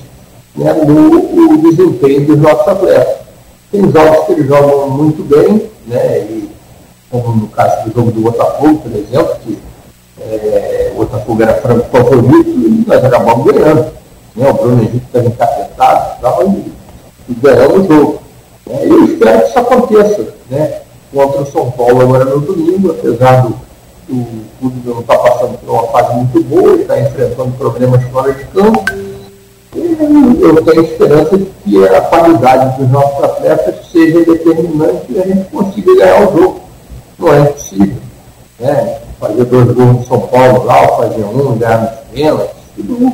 né, 0.55 0.73
no, 0.73 1.09
no, 1.09 1.57
desempenho 1.57 2.25
dos 2.25 2.37
nossos 2.37 2.67
atletas. 2.67 3.26
Tem 3.77 3.91
jogos 3.91 4.25
que 4.25 4.31
eles 4.31 4.47
jogam 4.47 4.89
muito 4.89 5.23
bem, 5.23 5.69
né, 5.85 6.19
e, 6.21 6.49
como 7.11 7.35
no 7.35 7.47
caso 7.49 7.87
do 7.87 7.93
jogo 7.93 8.11
do 8.11 8.21
Botafogo, 8.21 8.79
por 8.79 8.91
exemplo, 8.91 9.35
que 9.43 9.59
é, 10.19 10.91
o 10.95 10.97
Botafogo 10.97 11.43
era 11.43 11.53
franco 11.61 11.87
favorito 11.91 12.49
e 12.49 12.83
nós 12.87 13.05
acabamos 13.05 13.53
ganhando. 13.53 13.91
Né? 14.35 14.49
O 14.49 14.53
Bruno 14.53 14.81
Henrique 14.81 15.05
estava 15.05 15.27
encapetado 15.27 16.21
tal, 16.21 16.43
e, 16.47 16.73
e 17.29 17.35
ganhamos 17.35 17.85
o 17.85 17.87
jogo. 17.87 18.21
Né? 18.65 18.79
Eu 18.83 19.05
espero 19.05 19.41
que 19.41 19.49
isso 19.49 19.59
aconteça 19.59 20.27
né? 20.49 20.81
contra 21.13 21.41
o 21.43 21.45
São 21.45 21.69
Paulo 21.69 22.01
agora 22.01 22.25
no 22.25 22.41
domingo, 22.41 22.89
apesar 22.89 23.43
do, 23.43 23.55
clube 24.59 24.81
não 24.85 25.01
estar 25.01 25.17
tá 25.17 25.29
passando 25.29 25.55
por 25.59 25.71
uma 25.71 25.87
fase 25.89 26.15
muito 26.15 26.43
boa, 26.45 26.75
está 26.77 26.99
enfrentando 26.99 27.51
problemas 27.51 28.03
fora 28.05 28.33
de 28.33 28.43
campo. 28.45 29.06
Eu 29.99 30.63
tenho 30.63 30.83
esperança 30.83 31.37
de 31.37 31.45
que 31.45 31.87
a 31.87 32.01
qualidade 32.01 32.77
dos 32.79 32.89
nossos 32.91 33.23
atletas 33.23 33.75
seja 33.91 34.23
determinante 34.25 35.05
e 35.09 35.19
a 35.19 35.25
gente 35.25 35.49
consiga 35.49 35.95
ganhar 35.95 36.27
o 36.27 36.37
jogo. 36.37 36.61
Não 37.17 37.33
é 37.33 37.39
impossível. 37.41 37.95
Né? 38.59 38.99
Fazer 39.19 39.45
dois 39.45 39.71
gols 39.71 39.97
no 39.97 40.05
São 40.05 40.19
Paulo 40.21 40.65
lá, 40.65 40.87
fazer 40.97 41.23
um, 41.23 41.57
ganhar 41.57 41.81
nos 41.81 42.13
pênaltis, 42.13 42.55
tudo, 42.75 43.11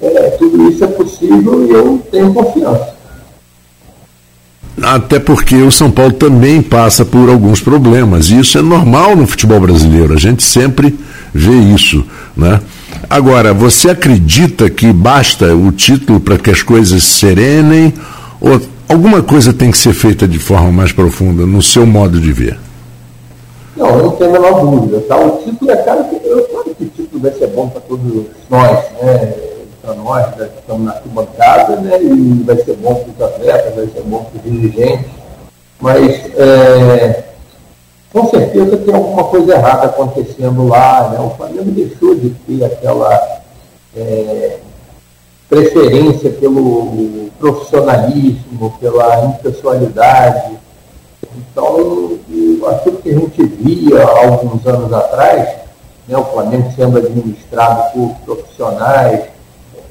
é, 0.00 0.30
tudo 0.30 0.70
isso 0.70 0.84
é 0.84 0.86
possível 0.86 1.66
e 1.66 1.70
eu 1.70 2.02
tenho 2.10 2.32
confiança. 2.32 3.00
Até 4.82 5.18
porque 5.18 5.56
o 5.56 5.70
São 5.70 5.90
Paulo 5.90 6.12
também 6.12 6.62
passa 6.62 7.04
por 7.04 7.28
alguns 7.28 7.60
problemas, 7.60 8.30
e 8.30 8.38
isso 8.38 8.56
é 8.56 8.62
normal 8.62 9.14
no 9.14 9.26
futebol 9.26 9.60
brasileiro, 9.60 10.14
a 10.14 10.18
gente 10.18 10.42
sempre 10.42 10.98
vê 11.34 11.52
isso. 11.52 12.04
Né? 12.36 12.60
Agora, 13.08 13.54
você 13.54 13.90
acredita 13.90 14.68
que 14.68 14.92
basta 14.92 15.54
o 15.54 15.72
título 15.72 16.20
para 16.20 16.38
que 16.38 16.50
as 16.50 16.62
coisas 16.62 17.02
serenem, 17.02 17.94
ou 18.40 18.60
alguma 18.88 19.22
coisa 19.22 19.52
tem 19.52 19.70
que 19.70 19.78
ser 19.78 19.92
feita 19.94 20.28
de 20.28 20.38
forma 20.38 20.70
mais 20.70 20.92
profunda, 20.92 21.46
no 21.46 21.62
seu 21.62 21.86
modo 21.86 22.20
de 22.20 22.32
ver? 22.32 22.58
Não, 23.76 23.88
eu 23.88 24.04
não 24.04 24.10
tenho 24.12 24.30
a 24.30 24.32
menor 24.32 24.60
dúvida. 24.60 25.00
Tá? 25.08 25.16
O 25.16 25.38
título 25.38 25.70
é 25.70 25.76
claro 25.76 26.04
que, 26.04 26.20
eu, 26.26 26.42
claro 26.44 26.74
que 26.74 26.84
o 26.84 26.88
título 26.88 27.22
vai 27.22 27.32
ser 27.32 27.46
bom 27.48 27.68
para 27.68 27.80
todos 27.80 28.26
nós, 28.50 28.78
né? 29.02 29.34
para 29.82 29.94
nós 29.94 30.34
que 30.34 30.42
estamos 30.42 30.84
na 30.84 30.92
arquibancada, 30.92 31.76
né? 31.76 32.02
e 32.02 32.42
vai 32.44 32.56
ser 32.56 32.76
bom 32.76 32.94
para 32.94 33.26
os 33.26 33.34
atletas, 33.34 33.74
vai 33.74 33.86
ser 33.86 34.02
bom 34.02 34.24
para 34.24 34.38
os 34.38 34.52
dirigentes, 34.52 35.06
mas 35.80 36.06
é, 36.36 37.24
com 38.12 38.28
certeza 38.28 38.76
tem 38.76 38.94
alguma 38.94 39.24
coisa 39.24 39.54
errada 39.54 39.86
acontecendo 39.86 40.66
lá. 40.66 41.10
Né? 41.10 41.20
O 41.20 41.30
Flamengo 41.30 41.70
deixou 41.70 42.14
de 42.14 42.30
ter 42.30 42.64
aquela 42.64 43.40
é, 43.96 44.58
preferência 45.48 46.30
pelo 46.30 47.30
profissionalismo, 47.38 48.76
pela 48.80 49.24
impessoalidade. 49.26 50.58
Então, 51.36 52.18
aquilo 52.68 52.98
que 52.98 53.10
a 53.10 53.14
gente 53.14 53.44
via 53.44 54.02
alguns 54.02 54.66
anos 54.66 54.92
atrás, 54.92 55.48
né, 56.08 56.16
o 56.16 56.24
Flamengo 56.24 56.70
sendo 56.74 56.98
administrado 56.98 57.92
por 57.92 58.14
profissionais, 58.24 59.28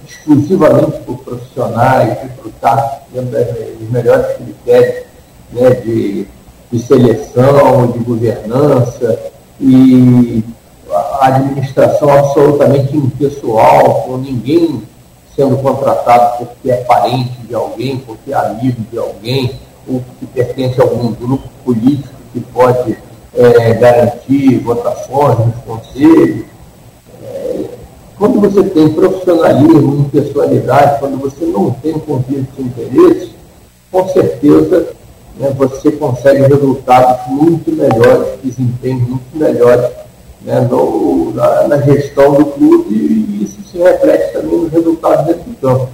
exclusivamente 0.07 0.99
por 0.99 1.17
profissionais, 1.19 2.17
recrutados 2.21 2.99
dentro 3.13 3.31
dos 3.79 3.89
melhores 3.89 4.35
critérios 4.35 5.05
né, 5.51 5.69
de, 5.71 6.27
de 6.71 6.79
seleção, 6.79 7.87
de 7.87 7.99
governança, 7.99 9.19
e 9.59 10.43
administração 11.21 12.09
absolutamente 12.09 12.95
impessoal, 12.95 14.03
com 14.03 14.17
ninguém 14.17 14.81
sendo 15.35 15.57
contratado 15.57 16.37
porque 16.37 16.71
é 16.71 16.77
parente 16.77 17.37
de 17.47 17.53
alguém, 17.53 17.97
porque 17.97 18.31
é 18.31 18.35
amigo 18.35 18.81
de 18.91 18.97
alguém, 18.97 19.51
ou 19.87 20.01
que 20.19 20.25
pertence 20.27 20.79
a 20.79 20.83
algum 20.83 21.11
grupo 21.13 21.47
político 21.63 22.13
que 22.33 22.39
pode 22.39 22.97
é, 23.33 23.73
garantir 23.73 24.59
votações 24.59 25.39
nos 25.39 25.55
conselhos. 25.65 26.45
É, 27.23 27.65
quando 28.17 28.39
você 28.41 28.63
tem 28.63 28.89
profissionalismo, 28.89 30.01
impessoalidade, 30.01 30.99
quando 30.99 31.17
você 31.19 31.45
não 31.45 31.71
tem 31.71 31.93
conflito 31.93 32.51
de 32.57 32.61
interesse, 32.61 33.31
com 33.91 34.07
certeza 34.09 34.87
né, 35.37 35.53
você 35.57 35.91
consegue 35.91 36.41
resultados 36.43 37.27
muito 37.27 37.71
melhores, 37.71 38.39
desempenhos 38.43 39.07
muito 39.07 39.37
melhores 39.37 39.89
né, 40.41 40.61
no, 40.61 41.33
na, 41.33 41.67
na, 41.67 41.77
gestão 41.81 42.33
do 42.33 42.45
clube 42.45 42.93
e 42.93 43.43
isso 43.43 43.61
se 43.69 43.77
reflete 43.77 44.33
também 44.33 44.57
nos 44.57 44.71
resultados 44.71 45.25
dentro 45.25 45.43
do 45.43 45.55
campo. 45.57 45.89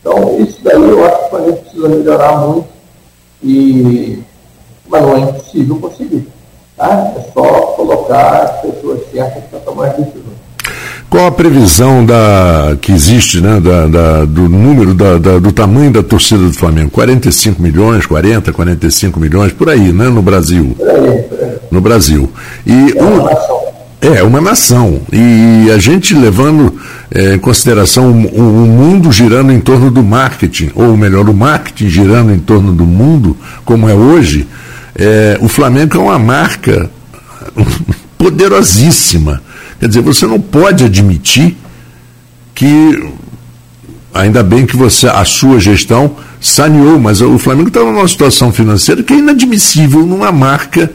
Então, 0.00 0.38
isso 0.38 0.62
daí 0.62 0.74
eu 0.74 1.04
acho 1.04 1.30
que 1.30 1.36
a 1.36 1.40
gente 1.40 1.60
precisa 1.60 1.88
melhorar 1.88 2.36
muito 2.46 2.68
e 3.42 4.22
mas 4.88 5.02
não 5.02 5.16
é 5.16 5.20
impossível 5.20 5.76
conseguir. 5.76 6.26
Tá? 6.76 7.12
É 7.16 7.32
só 7.32 7.60
colocar 7.72 8.42
as 8.42 8.60
pessoas 8.62 9.10
certas 9.10 9.44
para 9.44 9.60
tomar 9.60 9.88
as 9.88 9.96
decisões. 9.96 10.27
Qual 11.10 11.26
a 11.26 11.32
previsão 11.32 12.04
da, 12.04 12.76
que 12.82 12.92
existe 12.92 13.40
né, 13.40 13.58
da, 13.60 13.86
da 13.86 14.24
do 14.26 14.46
número, 14.46 14.92
da, 14.92 15.16
da, 15.16 15.38
do 15.38 15.50
tamanho 15.52 15.90
da 15.90 16.02
torcida 16.02 16.42
do 16.42 16.52
Flamengo? 16.52 16.90
45 16.90 17.62
milhões, 17.62 18.04
40, 18.04 18.52
45 18.52 19.18
milhões, 19.18 19.52
por 19.52 19.70
aí, 19.70 19.90
né, 19.90 20.10
no 20.10 20.20
Brasil? 20.20 20.76
No 21.70 21.80
Brasil. 21.80 22.30
E 22.66 22.92
é 22.94 23.02
uma 23.02 23.30
nação. 23.30 23.58
É, 24.00 24.22
uma 24.22 24.40
nação. 24.40 25.00
E 25.10 25.70
a 25.74 25.78
gente 25.78 26.14
levando 26.14 26.78
é, 27.10 27.34
em 27.34 27.38
consideração 27.38 28.12
o, 28.12 28.38
o, 28.38 28.66
mundo 28.66 29.10
girando 29.10 29.50
em 29.50 29.60
torno 29.60 29.90
do 29.90 30.02
marketing, 30.02 30.70
ou 30.74 30.94
melhor, 30.94 31.28
o 31.28 31.34
marketing 31.34 31.88
girando 31.88 32.32
em 32.32 32.38
torno 32.38 32.72
do 32.72 32.84
mundo, 32.84 33.34
como 33.64 33.88
é 33.88 33.94
hoje, 33.94 34.46
é, 34.94 35.38
o 35.40 35.48
Flamengo 35.48 35.96
é 35.96 36.00
uma 36.00 36.18
marca 36.18 36.90
poderosíssima. 38.18 39.40
Quer 39.78 39.88
dizer, 39.88 40.00
você 40.00 40.26
não 40.26 40.40
pode 40.40 40.84
admitir 40.84 41.56
que, 42.54 43.12
ainda 44.12 44.42
bem 44.42 44.66
que 44.66 44.76
você, 44.76 45.06
a 45.06 45.24
sua 45.24 45.60
gestão 45.60 46.16
saneou, 46.40 46.98
mas 46.98 47.20
o 47.20 47.38
Flamengo 47.38 47.68
está 47.68 47.80
numa 47.80 48.06
situação 48.08 48.52
financeira 48.52 49.02
que 49.02 49.12
é 49.12 49.16
inadmissível 49.16 50.04
numa 50.04 50.32
marca 50.32 50.90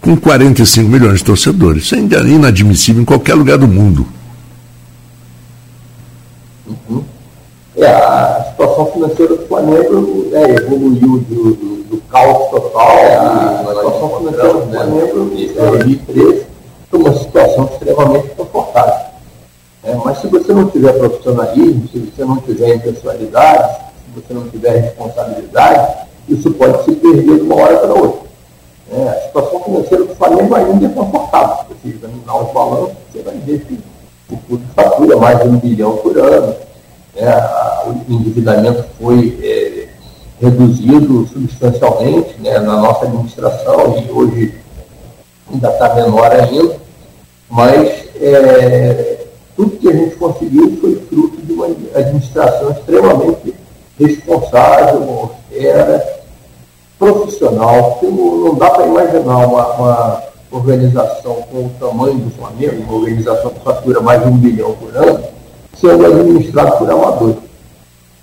com 0.00 0.16
45 0.16 0.88
milhões 0.88 1.18
de 1.18 1.24
torcedores. 1.24 1.84
Isso 1.84 1.94
é 1.94 1.98
inadmissível 1.98 3.02
em 3.02 3.04
qualquer 3.04 3.34
lugar 3.34 3.58
do 3.58 3.68
mundo. 3.68 4.06
Uhum. 6.66 7.04
É, 7.76 7.86
a 7.86 8.46
situação 8.50 8.92
financeira 8.92 9.36
do 9.36 9.46
Flamengo 9.46 10.28
é, 10.32 10.50
evoluiu 10.56 11.18
do, 11.28 11.54
do 11.54 11.74
do 11.94 12.02
caos 12.10 12.50
total, 12.50 12.98
é, 12.98 13.16
a, 13.16 13.64
situação 13.66 14.18
financeira 14.18 14.52
do 14.54 14.70
Flamengo 14.70 15.30
em 15.36 15.52
2013 15.54 16.53
foi 16.94 17.00
uma 17.00 17.18
situação 17.18 17.64
extremamente 17.72 18.28
confortável. 18.36 19.06
É, 19.82 19.94
mas 19.96 20.18
se 20.20 20.28
você 20.28 20.52
não 20.52 20.70
tiver 20.70 20.92
profissionalismo, 20.92 21.88
se 21.88 21.98
você 21.98 22.24
não 22.24 22.36
tiver 22.36 22.76
impessoalidade, 22.76 23.74
se 24.04 24.20
você 24.20 24.34
não 24.34 24.48
tiver 24.48 24.76
responsabilidade, 24.76 26.06
isso 26.28 26.50
pode 26.52 26.84
se 26.84 26.92
perder 26.92 27.36
de 27.36 27.42
uma 27.42 27.56
hora 27.56 27.78
para 27.78 27.94
outra. 27.94 28.24
É, 28.92 29.08
a 29.08 29.20
situação 29.22 29.60
financeira 29.64 30.04
do 30.04 30.14
Flamengo 30.14 30.54
ainda 30.54 30.86
é 30.86 30.88
confortável. 30.90 31.56
Se 31.56 31.74
você 31.74 31.96
examinar 31.96 32.36
os 32.36 32.52
balanços, 32.52 32.96
você 33.12 33.22
vai 33.22 33.34
ver 33.38 33.60
que 33.64 33.80
o 34.30 34.36
clube 34.36 34.64
fatura 34.74 35.16
mais 35.16 35.42
de 35.42 35.48
um 35.48 35.58
bilhão 35.58 35.96
por 35.96 36.16
ano. 36.16 36.54
É, 37.16 37.28
a, 37.28 37.84
o 37.86 38.12
endividamento 38.12 38.84
foi 39.00 39.38
é, 39.42 39.88
reduzido 40.40 41.26
substancialmente 41.26 42.40
né, 42.40 42.58
na 42.60 42.76
nossa 42.76 43.04
administração 43.04 43.98
e 43.98 44.10
hoje 44.10 44.64
ainda 45.52 45.68
está 45.70 45.94
menor 45.94 46.30
ainda, 46.32 46.83
mas 47.54 47.88
é, 48.20 49.26
tudo 49.54 49.76
que 49.76 49.88
a 49.88 49.92
gente 49.92 50.16
conseguiu 50.16 50.76
foi 50.80 50.96
fruto 51.08 51.40
de 51.40 51.52
uma 51.52 51.66
administração 51.94 52.72
extremamente 52.72 53.54
responsável, 53.96 55.30
austera, 55.52 56.04
profissional, 56.98 58.00
não, 58.02 58.36
não 58.38 58.54
dá 58.56 58.70
para 58.70 58.86
imaginar 58.86 59.46
uma, 59.46 59.66
uma, 59.74 60.22
organização 60.50 61.42
com 61.50 61.66
o 61.66 61.70
tamanho 61.78 62.18
do 62.18 62.30
Flamengo, 62.32 62.82
uma 62.82 62.94
organização 62.94 63.50
que 63.50 63.60
fatura 63.60 64.00
mais 64.00 64.22
de 64.22 64.28
um 64.28 64.36
bilhão 64.36 64.72
por 64.72 64.96
ano, 64.96 65.24
sendo 65.80 66.06
administrado 66.06 66.76
por 66.76 66.90
amadores. 66.90 67.36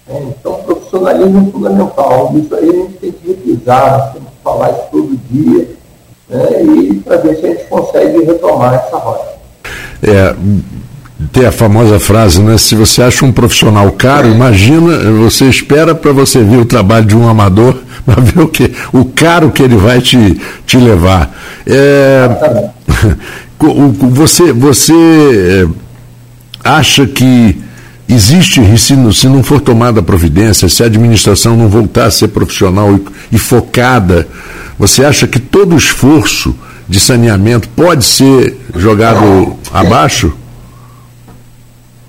É, 0.10 0.18
então, 0.24 0.56
profissionalismo 0.64 1.48
é 1.48 1.52
fundamental. 1.52 2.34
Isso 2.36 2.54
aí 2.56 2.70
a 2.70 2.74
gente 2.74 2.94
tem 3.00 3.12
que 3.14 3.28
revisar, 3.28 4.14
temos 4.14 4.30
que 4.30 4.44
falar 4.44 4.72
isso 4.72 4.84
todo 4.92 5.20
dia, 5.30 5.70
né, 6.32 6.64
e 6.64 6.94
para 7.06 7.18
ver 7.18 7.36
se 7.36 7.46
a 7.46 7.50
gente 7.50 7.64
consegue 7.66 8.24
retomar 8.24 8.74
essa 8.74 8.98
rota. 8.98 9.32
É, 10.02 10.34
tem 11.32 11.46
a 11.46 11.52
famosa 11.52 12.00
frase, 12.00 12.42
né? 12.42 12.58
Se 12.58 12.76
você 12.76 13.04
acha 13.04 13.26
um 13.26 13.32
profissional 13.32 13.92
caro, 13.92 14.28
imagina, 14.28 14.98
você 15.12 15.46
espera 15.46 15.94
para 15.94 16.12
você 16.12 16.44
ver 16.44 16.58
o 16.58 16.66
trabalho 16.66 17.06
de 17.06 17.16
um 17.16 17.28
amador, 17.28 17.78
para 18.06 18.22
ver 18.22 18.42
o 18.42 18.48
que, 18.48 18.74
o 18.92 19.06
caro 19.06 19.52
que 19.52 19.62
ele 19.62 19.76
vai 19.76 20.02
te, 20.02 20.42
te 20.66 20.78
levar. 20.78 21.32
É, 21.68 22.28
você, 24.10 24.52
você 24.52 24.94
é, 24.94 25.68
acha 26.64 27.06
que 27.06 27.62
existe, 28.14 28.78
se 28.78 28.96
não, 28.96 29.12
se 29.12 29.28
não 29.28 29.44
for 29.44 29.62
tomada 29.62 30.02
providência, 30.02 30.68
se 30.68 30.84
a 30.84 30.86
administração 30.86 31.56
não 31.56 31.68
voltar 31.68 32.06
a 32.06 32.12
ser 32.12 32.28
profissional 32.30 32.94
e, 32.94 33.06
e 33.34 33.38
focada, 33.38 34.28
você 34.78 35.06
acha 35.06 35.28
que 35.28 35.40
todo 35.40 35.76
esforço 35.76 36.56
de 36.88 37.00
saneamento 37.00 37.70
pode 37.70 38.04
ser 38.04 38.58
jogado 38.76 39.56
abaixo? 39.72 40.34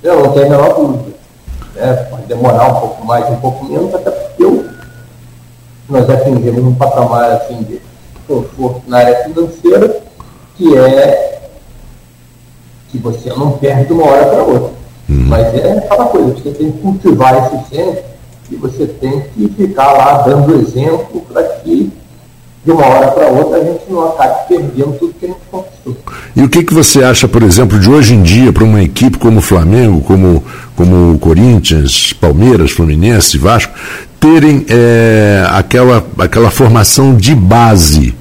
Eu 0.03 0.25
não 0.25 0.33
tenho 0.33 0.47
a 0.47 0.51
menor 0.51 0.75
dúvida. 0.75 1.17
Né? 1.77 1.93
Pode 2.11 2.27
demorar 2.27 2.69
um 2.69 2.81
pouco 2.81 3.07
mais, 3.07 3.29
um 3.31 3.37
pouco 3.37 3.65
menos, 3.67 3.95
até 3.95 4.11
porque 4.11 4.43
eu, 4.43 4.67
nós 5.89 6.11
atingimos 6.11 6.65
um 6.65 6.75
patamar 6.75 7.31
assim, 7.33 7.63
de 7.63 7.81
conforto 8.27 8.83
na 8.89 8.99
área 8.99 9.25
financeira 9.25 10.03
que 10.57 10.77
é 10.77 11.41
que 12.89 12.99
você 12.99 13.31
não 13.31 13.53
perde 13.53 13.87
de 13.87 13.93
uma 13.93 14.05
hora 14.05 14.27
para 14.27 14.43
outra. 14.43 14.82
Uhum. 15.09 15.27
Mas 15.29 15.55
é 15.55 15.79
aquela 15.79 16.07
coisa, 16.07 16.35
você 16.35 16.51
tem 16.51 16.73
que 16.73 16.79
cultivar 16.79 17.35
esse 17.35 17.75
centro 17.75 18.05
e 18.51 18.57
você 18.57 18.87
tem 18.87 19.23
que 19.35 19.49
ficar 19.57 19.93
lá 19.93 20.23
dando 20.23 20.55
exemplo 20.61 21.23
para 21.33 21.43
que 21.43 21.93
de 22.65 22.71
uma 22.71 22.87
hora 22.87 23.09
para 23.09 23.27
outra 23.29 23.59
a 23.59 23.65
gente 23.65 23.83
não 23.91 24.09
acabe 24.09 24.49
perdendo 24.49 24.97
tudo 24.99 25.15
que 25.15 25.27
a 25.27 25.29
gente 25.29 25.41
conquistou. 25.51 25.97
E 26.37 26.43
o 26.43 26.49
que, 26.49 26.63
que 26.63 26.73
você 26.73 27.03
acha, 27.03 27.27
por 27.27 27.43
exemplo, 27.43 27.79
de 27.79 27.91
hoje 27.91 28.15
em 28.15 28.23
dia, 28.23 28.53
para 28.53 28.63
uma 28.63 28.83
equipe 28.83 29.19
como 29.19 29.39
o 29.39 29.43
Flamengo, 29.43 30.01
como, 30.03 30.45
como 30.77 31.15
o 31.15 31.19
Corinthians, 31.19 32.13
Palmeiras, 32.13 32.71
Fluminense, 32.71 33.37
Vasco, 33.37 33.73
terem 34.21 34.65
é, 34.69 35.45
aquela, 35.51 36.05
aquela 36.19 36.51
formação 36.51 37.17
de 37.17 37.35
base? 37.35 38.15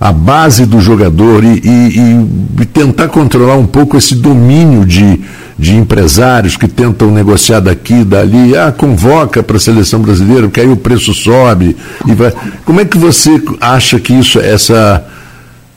A 0.00 0.12
base 0.12 0.64
do 0.64 0.80
jogador 0.80 1.44
e, 1.44 1.60
e, 1.62 2.62
e, 2.62 2.64
tentar 2.64 3.08
controlar 3.08 3.56
um 3.56 3.66
pouco 3.66 3.98
esse 3.98 4.14
domínio 4.14 4.86
de, 4.86 5.20
de 5.58 5.76
empresários 5.76 6.56
que 6.56 6.66
tentam 6.66 7.10
negociar 7.10 7.60
daqui, 7.60 8.02
dali, 8.02 8.56
ah, 8.56 8.72
convoca 8.72 9.42
para 9.42 9.58
a 9.58 9.60
seleção 9.60 10.00
brasileira, 10.00 10.44
porque 10.44 10.60
aí 10.60 10.68
o 10.68 10.76
preço 10.76 11.12
sobe. 11.12 11.76
E 12.06 12.14
vai. 12.14 12.32
Como 12.64 12.80
é 12.80 12.86
que 12.86 12.96
você 12.96 13.42
acha 13.60 14.00
que 14.00 14.14
isso, 14.14 14.40
essa, 14.40 15.04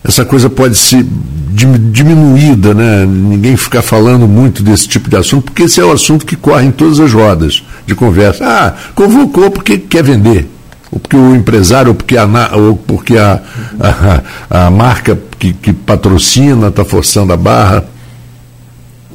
essa 0.02 0.24
coisa 0.24 0.50
pode 0.50 0.78
ser 0.78 1.06
diminuída, 1.92 2.74
né? 2.74 3.06
Ninguém 3.06 3.58
ficar 3.58 3.82
falando 3.82 4.26
muito 4.26 4.64
desse 4.64 4.88
tipo 4.88 5.10
de 5.10 5.18
assunto, 5.18 5.44
porque 5.44 5.64
esse 5.64 5.82
é 5.82 5.84
o 5.84 5.92
assunto 5.92 6.26
que 6.26 6.38
corre 6.38 6.66
em 6.66 6.72
todas 6.72 7.02
as 7.02 7.12
rodas 7.12 7.62
de 7.86 7.94
conversa. 7.94 8.46
Ah, 8.46 8.74
convocou 8.96 9.52
porque 9.52 9.78
quer 9.78 10.02
vender 10.02 10.53
ou 10.94 11.00
porque 11.00 11.16
o 11.16 11.36
empresário, 11.36 11.90
ou 11.90 11.96
porque 11.96 12.16
a, 12.16 12.26
ou 12.56 12.76
porque 12.76 13.18
a, 13.18 13.42
a, 14.50 14.66
a 14.66 14.70
marca 14.70 15.18
que, 15.40 15.52
que 15.52 15.74
patrocina 15.74 16.68
está 16.68 16.86
forçando 16.86 17.34
a 17.34 17.38
barra? 17.38 17.84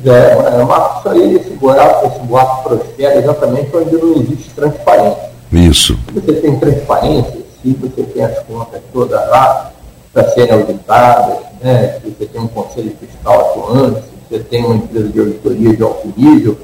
É, 0.04 0.10
é 0.10 0.64
Marcos, 0.64 0.98
isso 0.98 1.08
aí, 1.08 1.34
esse 1.36 1.50
boato, 1.50 2.06
esse 2.06 2.18
boato 2.20 2.68
prospera 2.68 3.18
exatamente 3.18 3.76
onde 3.76 3.96
não 3.96 4.16
existe 4.16 4.50
transparência. 4.50 5.28
Isso. 5.52 5.98
Se 6.06 6.20
você 6.20 6.32
tem 6.34 6.56
transparência, 6.58 7.38
se 7.62 7.72
você 7.74 8.02
tem 8.02 8.24
as 8.24 8.38
contas 8.40 8.80
todas 8.92 9.28
lá 9.28 9.72
para 10.12 10.28
serem 10.30 10.52
auditadas, 10.52 11.38
né, 11.62 11.98
se 12.02 12.10
você 12.10 12.26
tem 12.26 12.40
um 12.40 12.48
conselho 12.48 12.92
fiscal 13.00 13.40
atuante, 13.40 14.00
se 14.00 14.10
você 14.28 14.38
tem 14.44 14.64
uma 14.64 14.74
empresa 14.74 15.08
de 15.08 15.20
auditoria 15.20 15.76
de 15.76 15.82
alto 15.82 16.12
nível, 16.16 16.58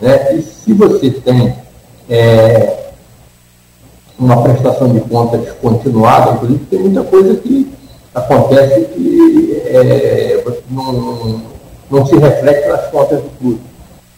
né, 0.00 0.34
e 0.34 0.42
se 0.42 0.72
você 0.72 1.10
tem 1.10 1.54
é, 2.08 2.87
uma 4.18 4.42
prestação 4.42 4.88
de 4.92 5.00
contas 5.02 5.52
continuada, 5.62 6.32
inclusive 6.32 6.64
tem 6.66 6.78
muita 6.80 7.04
coisa 7.04 7.36
que 7.36 7.72
acontece 8.14 8.80
que 8.86 9.62
é, 9.66 10.44
não, 10.70 11.42
não 11.90 12.06
se 12.06 12.16
reflete 12.16 12.68
nas 12.68 12.86
contas 12.88 13.22
do 13.22 13.30
clube. 13.38 13.60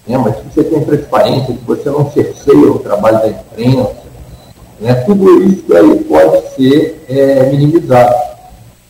Né? 0.07 0.17
Mas 0.17 0.37
se 0.37 0.43
você 0.45 0.65
tem 0.65 0.85
transparência, 0.85 1.55
se 1.55 1.65
você 1.67 1.91
não 1.91 2.11
cerceia 2.11 2.73
o 2.73 2.79
trabalho 2.79 3.19
da 3.19 3.29
imprensa, 3.29 3.97
né? 4.81 4.95
tudo 4.95 5.43
isso 5.45 5.77
aí 5.77 6.05
pode 6.05 6.55
ser 6.55 7.05
é, 7.09 7.51
minimizado. 7.51 8.15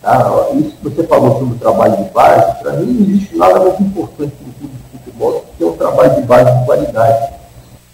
Tá? 0.00 0.48
Isso 0.54 0.76
que 0.76 0.88
você 0.88 1.02
falou 1.04 1.38
sobre 1.38 1.54
o 1.54 1.58
trabalho 1.58 1.96
de 1.96 2.10
base, 2.10 2.62
para 2.62 2.72
mim 2.74 2.92
não 2.92 3.02
existe 3.02 3.36
nada 3.36 3.58
mais 3.58 3.80
importante 3.80 4.32
para 4.32 4.48
o 4.48 4.52
clube 4.52 4.74
de 4.74 4.98
futebol 4.98 5.32
do 5.32 5.40
que 5.40 5.58
ter 5.58 5.64
um 5.64 5.76
trabalho 5.76 6.14
de 6.14 6.22
base 6.22 6.58
de 6.58 6.64
qualidade. 6.64 7.32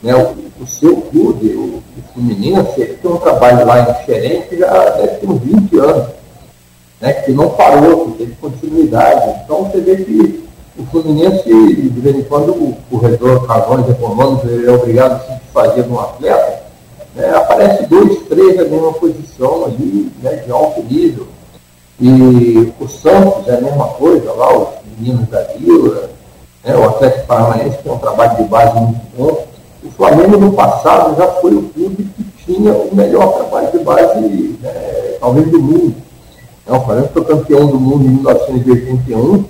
Né? 0.02 0.14
O, 0.14 0.62
o 0.62 0.66
seu 0.66 0.96
clube, 0.96 1.46
o, 1.48 1.82
Fluminense, 2.16 2.80
ele 2.80 2.94
tem 2.94 3.10
um 3.10 3.18
trabalho 3.18 3.66
lá 3.66 3.80
em 3.80 4.06
Xerém 4.06 4.40
que 4.42 4.56
já 4.56 4.90
deve 4.90 5.16
ter 5.18 5.28
uns 5.28 5.40
20 5.42 5.78
anos, 5.78 6.06
né, 6.98 7.12
que 7.12 7.32
não 7.32 7.50
parou, 7.50 8.06
que 8.06 8.18
teve 8.18 8.34
continuidade. 8.36 9.42
Então 9.44 9.64
você 9.64 9.80
vê 9.82 9.96
que 9.96 10.48
o 10.78 10.86
Fluminense, 10.86 11.44
de 11.44 12.00
vez 12.00 12.16
em 12.16 12.22
quando, 12.22 12.52
o 12.52 12.74
corredor, 12.90 13.44
razões 13.46 13.88
econômicas, 13.90 14.50
ele 14.50 14.66
é 14.66 14.72
obrigado 14.72 15.12
a 15.12 15.18
se 15.20 15.40
desfazer 15.40 15.84
de 15.84 15.92
um 15.92 16.00
atleta, 16.00 16.62
né, 17.14 17.30
aparece 17.36 17.84
dois, 17.86 18.18
três 18.28 18.56
na 18.56 18.64
mesma 18.64 18.92
posição 18.94 19.66
ali, 19.66 20.10
né, 20.22 20.36
de 20.36 20.50
alto 20.50 20.82
nível. 20.82 21.26
E 22.00 22.72
o 22.80 22.88
Santos 22.88 23.46
é 23.48 23.56
a 23.56 23.60
mesma 23.60 23.88
coisa, 23.88 24.32
lá, 24.32 24.56
os 24.56 24.68
meninos 24.98 25.28
da 25.28 25.42
Vila, 25.58 26.10
né, 26.64 26.76
o 26.76 26.84
Atlético 26.84 27.26
Paranaense 27.26 27.78
tem 27.82 27.92
um 27.92 27.98
trabalho 27.98 28.36
de 28.36 28.44
base 28.44 28.74
muito 28.80 29.00
bom. 29.16 29.46
O 29.84 29.90
Flamengo 29.90 30.36
no 30.38 30.52
passado 30.52 31.16
já 31.16 31.26
foi 31.40 31.54
o 31.54 31.62
clube 31.62 32.04
que 32.16 32.44
tinha 32.44 32.72
o 32.72 32.94
melhor 32.94 33.34
trabalho 33.34 33.70
de 33.70 33.78
base, 33.78 34.58
né, 34.60 35.16
talvez 35.20 35.50
do 35.50 35.60
mundo. 35.60 35.94
Não, 36.66 36.78
o 36.78 36.84
Flamengo 36.84 37.08
foi 37.12 37.24
campeão 37.24 37.66
do 37.66 37.78
mundo 37.78 38.04
em 38.04 38.08
1981 38.08 39.44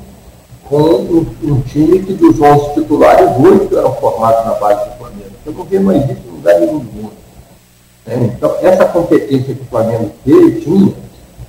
com 0.69 0.77
um, 0.77 1.27
um, 1.45 1.61
time 1.62 2.01
que 2.01 2.12
dos 2.12 2.41
11 2.41 2.75
titulares, 2.75 3.31
oito 3.39 3.79
eram 3.79 3.95
formados 3.95 4.45
na 4.45 4.55
base 4.55 4.91
do 4.91 4.97
Flamengo. 4.97 5.31
Eu 5.47 5.53
não 5.53 5.65
vi 5.65 5.79
mais 5.79 6.05
isso 6.05 6.21
em 6.27 6.31
lugar 6.37 6.61
nenhum 6.61 6.79
do 6.79 6.93
mundo. 6.93 7.12
Né? 8.05 8.33
Então, 8.37 8.55
essa 8.61 8.85
competência 8.87 9.55
que 9.55 9.62
o 9.62 9.67
Flamengo 9.67 10.11
teve, 10.25 10.61
tinha, 10.61 10.93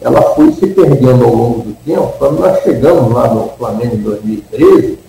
ela 0.02 0.22
foi 0.36 0.52
se 0.54 0.68
perdendo 0.68 1.26
ao 1.26 1.36
longo 1.36 1.62
do 1.62 1.74
tempo. 1.84 2.14
Quando 2.20 2.40
nós 2.40 2.62
chegamos 2.62 3.12
lá 3.12 3.34
no 3.34 3.50
Flamengo 3.58 3.96
em 3.96 4.02
2013, 4.02 5.00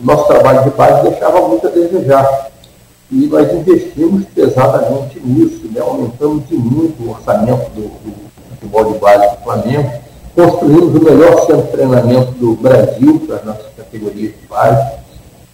o 0.00 0.04
nosso 0.04 0.26
trabalho 0.26 0.64
de 0.64 0.70
base 0.70 1.08
deixava 1.08 1.48
muito 1.48 1.66
a 1.66 1.70
desejar 1.70 2.50
e 3.12 3.26
nós 3.26 3.52
investimos 3.52 4.24
pesadamente 4.34 5.20
nisso, 5.22 5.68
né? 5.70 5.82
aumentamos 5.82 6.48
de 6.48 6.56
muito 6.56 7.02
o 7.02 7.10
orçamento 7.10 7.70
do, 7.72 7.82
do 7.82 8.14
futebol 8.50 8.90
de 8.90 8.98
base 8.98 9.36
do 9.36 9.42
Flamengo, 9.42 9.92
construímos 10.34 10.94
o 10.94 11.04
melhor 11.04 11.46
centro 11.46 11.62
de 11.62 11.72
treinamento 11.72 12.32
do 12.32 12.54
Brasil 12.54 13.20
para 13.26 13.36
as 13.36 13.44
nossas 13.44 13.66
categorias 13.76 14.32
de 14.32 14.46
base, 14.48 14.92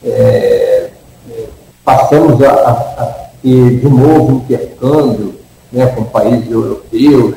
é, 0.05 0.91
é, 1.33 1.47
passamos 1.85 2.41
a, 2.45 2.53
a, 2.53 2.71
a, 2.71 3.05
ter 3.43 3.81
de 3.81 3.89
novo 3.89 4.37
intercâmbio 4.37 5.35
né, 5.73 5.87
com 5.87 6.05
países 6.05 6.49
europeus, 6.49 7.35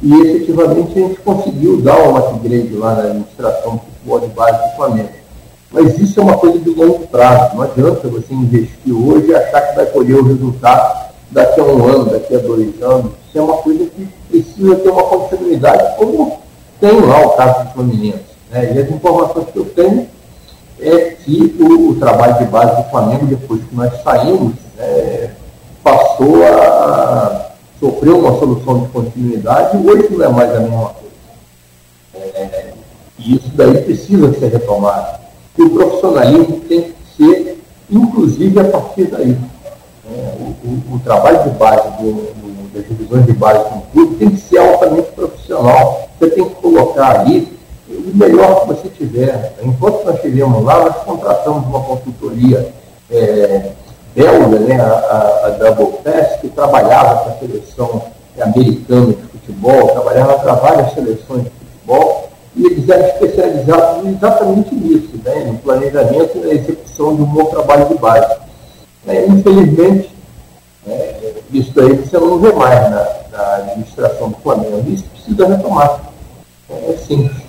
e 0.00 0.14
efetivamente 0.20 0.92
a 0.92 1.08
gente 1.08 1.20
conseguiu 1.20 1.80
dar 1.80 1.98
uma 1.98 2.20
upgrade 2.20 2.74
lá 2.74 2.94
na 2.94 3.02
administração 3.02 3.72
do 3.72 3.80
futebol 3.80 4.20
de 4.20 4.26
base 4.28 4.70
do 4.70 4.76
Flamengo. 4.76 5.23
Mas 5.74 5.98
isso 5.98 6.20
é 6.20 6.22
uma 6.22 6.38
coisa 6.38 6.56
de 6.60 6.70
longo 6.70 7.04
prazo. 7.08 7.56
Não 7.56 7.62
adianta 7.62 8.06
você 8.06 8.32
investir 8.32 8.94
hoje 8.94 9.26
e 9.26 9.34
achar 9.34 9.60
que 9.60 9.74
vai 9.74 9.86
colher 9.86 10.18
o 10.18 10.24
resultado 10.24 11.10
daqui 11.32 11.60
a 11.60 11.64
um 11.64 11.84
ano, 11.84 12.04
daqui 12.12 12.36
a 12.36 12.38
dois 12.38 12.80
anos. 12.80 13.10
Isso 13.28 13.38
é 13.38 13.42
uma 13.42 13.56
coisa 13.56 13.84
que 13.86 14.08
precisa 14.30 14.76
ter 14.76 14.88
uma 14.88 15.02
continuidade, 15.02 15.96
como 15.96 16.38
tem 16.80 17.00
lá 17.00 17.26
o 17.26 17.30
caso 17.30 17.64
do 17.64 17.70
Fluminense. 17.72 18.20
Né? 18.52 18.72
E 18.72 18.78
as 18.78 18.88
informações 18.88 19.48
que 19.52 19.58
eu 19.58 19.64
tenho 19.64 20.08
é 20.80 20.98
que 21.10 21.56
o, 21.58 21.90
o 21.90 21.94
trabalho 21.96 22.38
de 22.38 22.44
base 22.44 22.80
do 22.80 22.88
Flamengo, 22.90 23.26
depois 23.26 23.60
que 23.64 23.74
nós 23.74 24.00
saímos, 24.04 24.54
é, 24.78 25.30
passou 25.82 26.44
a 26.44 27.50
sofrer 27.80 28.12
uma 28.12 28.38
solução 28.38 28.78
de 28.78 28.88
continuidade 28.90 29.76
e 29.76 29.90
hoje 29.90 30.06
não 30.12 30.24
é 30.24 30.28
mais 30.28 30.54
a 30.54 30.60
mesma 30.60 30.90
coisa. 30.90 31.14
É, 32.14 32.72
e 33.18 33.34
isso 33.34 33.50
daí 33.56 33.82
precisa 33.82 34.32
ser 34.38 34.52
retomado 34.52 35.23
que 35.54 35.62
o 35.62 35.70
profissionalismo 35.70 36.60
tem 36.68 36.82
que 36.82 36.94
ser, 37.16 37.62
inclusive, 37.90 38.60
a 38.60 38.64
partir 38.64 39.04
daí. 39.06 39.36
É, 40.10 40.34
o, 40.38 40.68
o, 40.68 40.96
o, 40.96 40.98
trabalho 41.00 41.44
de 41.44 41.50
base 41.50 41.88
do, 41.96 42.12
do, 42.12 42.74
das 42.74 42.86
divisões 42.86 43.24
de 43.24 43.32
base 43.32 43.64
um 43.74 43.80
clube 43.92 44.16
tem 44.16 44.30
que 44.30 44.40
ser 44.40 44.58
altamente 44.58 45.10
profissional. 45.12 46.08
Você 46.18 46.30
tem 46.30 46.44
que 46.44 46.54
colocar 46.56 47.20
ali 47.20 47.56
o 47.88 48.16
melhor 48.16 48.60
que 48.60 48.66
você 48.68 48.88
tiver. 48.88 49.54
Enquanto 49.62 50.04
nós 50.04 50.16
estivemos 50.16 50.62
lá, 50.62 50.84
nós 50.84 50.96
contratamos 51.04 51.66
uma 51.66 51.80
consultoria 51.80 52.72
é, 53.10 53.70
belga, 54.14 54.58
né, 54.58 54.80
a, 54.80 55.46
a 55.46 55.50
Double 55.50 55.98
Pass, 56.02 56.40
que 56.40 56.48
trabalhava 56.48 57.24
com 57.24 57.30
a 57.30 57.34
seleção 57.34 58.02
americana 58.40 59.06
de 59.06 59.22
futebol, 59.22 59.88
trabalhava 59.88 60.38
para 60.38 60.54
várias 60.54 60.92
seleções 60.92 61.44
de 61.44 61.50
futebol, 61.50 62.23
e 62.56 62.66
eles 62.66 62.88
eram 62.88 63.06
especializados 63.06 64.06
exatamente 64.06 64.74
nisso, 64.74 65.10
né, 65.24 65.44
no 65.46 65.58
planejamento 65.58 66.30
e 66.36 66.40
na 66.40 66.52
execução 66.52 67.16
de 67.16 67.22
um 67.22 67.26
bom 67.26 67.44
trabalho 67.46 67.88
de 67.88 67.94
base. 67.98 68.34
É, 69.06 69.26
infelizmente, 69.26 70.10
é, 70.86 71.32
isso 71.52 71.80
aí 71.80 71.94
você 71.94 72.18
não 72.18 72.38
vê 72.38 72.52
mais 72.52 72.90
na, 72.90 73.06
na 73.32 73.56
administração 73.56 74.30
do 74.30 74.36
Flamengo. 74.36 74.84
Isso 74.88 75.04
precisa 75.04 75.46
retomar. 75.46 76.00
É 76.70 76.96
simples. 76.96 77.44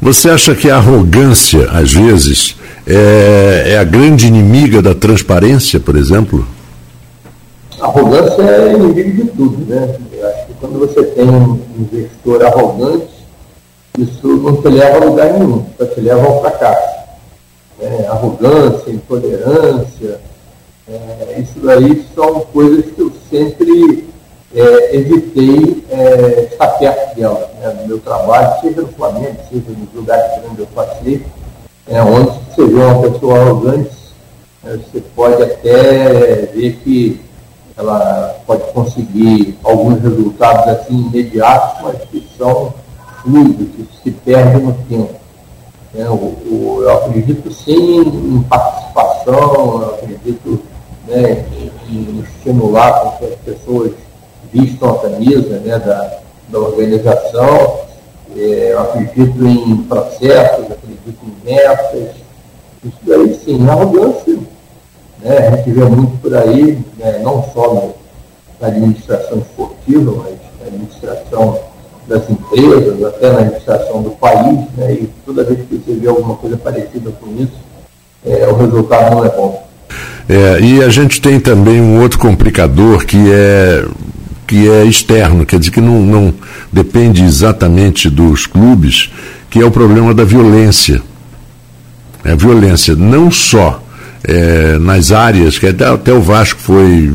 Você 0.00 0.30
acha 0.30 0.54
que 0.54 0.70
a 0.70 0.76
arrogância, 0.76 1.68
às 1.70 1.92
vezes, 1.92 2.56
é, 2.86 3.72
é, 3.72 3.78
a 3.78 3.84
grande 3.84 4.26
inimiga 4.26 4.80
da 4.80 4.94
transparência, 4.94 5.80
por 5.80 5.96
exemplo? 5.96 6.46
A 7.80 7.86
arrogância 7.86 8.42
é 8.42 8.74
inimigo 8.74 9.24
de 9.24 9.30
tudo, 9.30 9.66
né? 9.66 9.96
Eu 10.12 10.28
acho 10.28 10.46
que 10.46 10.54
quando 10.60 10.78
você 10.78 11.02
tem 11.02 11.28
um 11.28 11.60
investidor 11.78 12.44
arrogante, 12.44 13.17
isso 13.98 14.28
não 14.28 14.62
te 14.62 14.68
leva 14.68 14.98
a 14.98 15.04
lugar 15.04 15.32
nenhum, 15.32 15.66
só 15.76 15.86
te 15.86 16.00
leva 16.00 16.26
ao 16.26 16.40
fracasso. 16.40 16.98
É, 17.80 18.06
arrogância, 18.06 18.90
intolerância, 18.90 20.20
é, 20.88 21.40
isso 21.40 21.60
daí 21.60 22.04
são 22.14 22.40
coisas 22.52 22.86
que 22.92 23.00
eu 23.00 23.12
sempre 23.28 24.08
é, 24.54 24.96
evitei 24.96 25.84
é, 25.90 26.48
estar 26.50 26.68
perto 26.78 27.16
dela, 27.16 27.50
né, 27.60 27.76
no 27.80 27.88
meu 27.88 27.98
trabalho, 27.98 28.60
seja 28.60 28.82
no 28.82 28.88
Flamengo, 28.88 29.36
seja 29.48 29.70
nos 29.70 29.92
lugares 29.94 30.42
onde 30.50 30.60
eu 30.60 30.66
passei, 30.74 31.24
é, 31.86 32.02
onde 32.02 32.30
você 32.30 32.66
vê 32.66 32.80
uma 32.80 33.02
pessoa 33.02 33.38
arrogante, 33.38 33.90
é, 34.64 34.76
você 34.76 35.00
pode 35.14 35.42
até 35.42 36.46
ver 36.54 36.80
que 36.82 37.20
ela 37.76 38.34
pode 38.46 38.62
conseguir 38.72 39.56
alguns 39.62 40.00
resultados 40.02 40.68
assim 40.68 41.06
imediatos, 41.06 41.82
mas 41.82 41.96
que 42.10 42.26
são 42.36 42.74
fluidos, 43.28 43.68
que 43.74 43.88
se 44.02 44.10
perdem 44.10 44.62
no 44.62 44.72
tempo. 44.88 45.14
É, 45.94 46.08
o, 46.08 46.14
o, 46.14 46.78
eu 46.82 46.90
acredito 46.98 47.52
sim 47.52 48.00
em 48.00 48.42
participação, 48.42 49.82
eu 49.82 49.94
acredito 49.94 50.60
né, 51.06 51.44
em, 51.88 52.20
estimular 52.20 53.00
com 53.00 53.10
que 53.18 53.24
as 53.26 53.40
pessoas 53.40 53.92
vistam 54.52 54.90
a 54.90 54.98
camisa 54.98 55.58
né, 55.60 55.78
da, 55.78 56.18
da 56.48 56.58
organização. 56.58 57.80
É, 58.36 58.72
eu 58.72 58.80
acredito 58.80 59.46
em 59.46 59.76
processos, 59.84 60.66
acredito 60.70 61.18
em 61.24 61.44
metas. 61.44 62.16
Isso 62.84 62.98
daí 63.02 63.34
sim, 63.34 63.68
arrogância. 63.68 64.38
Né, 65.20 65.36
a 65.36 65.56
gente 65.56 65.70
vê 65.70 65.84
muito 65.84 66.16
por 66.20 66.34
aí, 66.36 66.78
né, 66.96 67.18
não 67.22 67.42
só 67.52 67.74
no, 67.74 67.94
na 68.60 68.68
administração 68.68 69.38
esportiva, 69.38 70.12
mas 70.12 70.34
na 70.60 70.66
administração 70.66 71.67
das 72.08 72.28
empresas, 72.28 73.04
até 73.04 73.32
na 73.32 73.38
administração 73.40 74.02
do 74.02 74.10
país, 74.10 74.58
né, 74.76 74.92
e 74.92 75.10
toda 75.26 75.44
vez 75.44 75.60
que 75.68 75.76
você 75.76 75.94
vê 75.94 76.08
alguma 76.08 76.34
coisa 76.36 76.56
parecida 76.56 77.10
com 77.20 77.30
isso, 77.40 77.52
é, 78.24 78.48
o 78.48 78.56
resultado 78.56 79.14
não 79.14 79.24
é 79.24 79.28
bom. 79.28 79.68
É, 80.28 80.60
e 80.60 80.82
a 80.82 80.88
gente 80.88 81.20
tem 81.20 81.38
também 81.38 81.80
um 81.80 82.00
outro 82.00 82.18
complicador 82.18 83.04
que 83.04 83.30
é 83.30 83.84
que 84.46 84.66
é 84.66 84.82
externo, 84.84 85.44
quer 85.44 85.58
dizer 85.58 85.70
que 85.70 85.80
não, 85.80 86.00
não 86.00 86.34
depende 86.72 87.22
exatamente 87.22 88.08
dos 88.08 88.46
clubes, 88.46 89.10
que 89.50 89.60
é 89.60 89.64
o 89.64 89.70
problema 89.70 90.14
da 90.14 90.24
violência. 90.24 91.02
É 92.24 92.32
a 92.32 92.34
violência 92.34 92.96
não 92.96 93.30
só 93.30 93.82
é, 94.24 94.78
nas 94.78 95.12
áreas, 95.12 95.58
que 95.58 95.66
até, 95.66 95.86
até 95.86 96.12
o 96.14 96.22
Vasco 96.22 96.58
foi, 96.58 97.12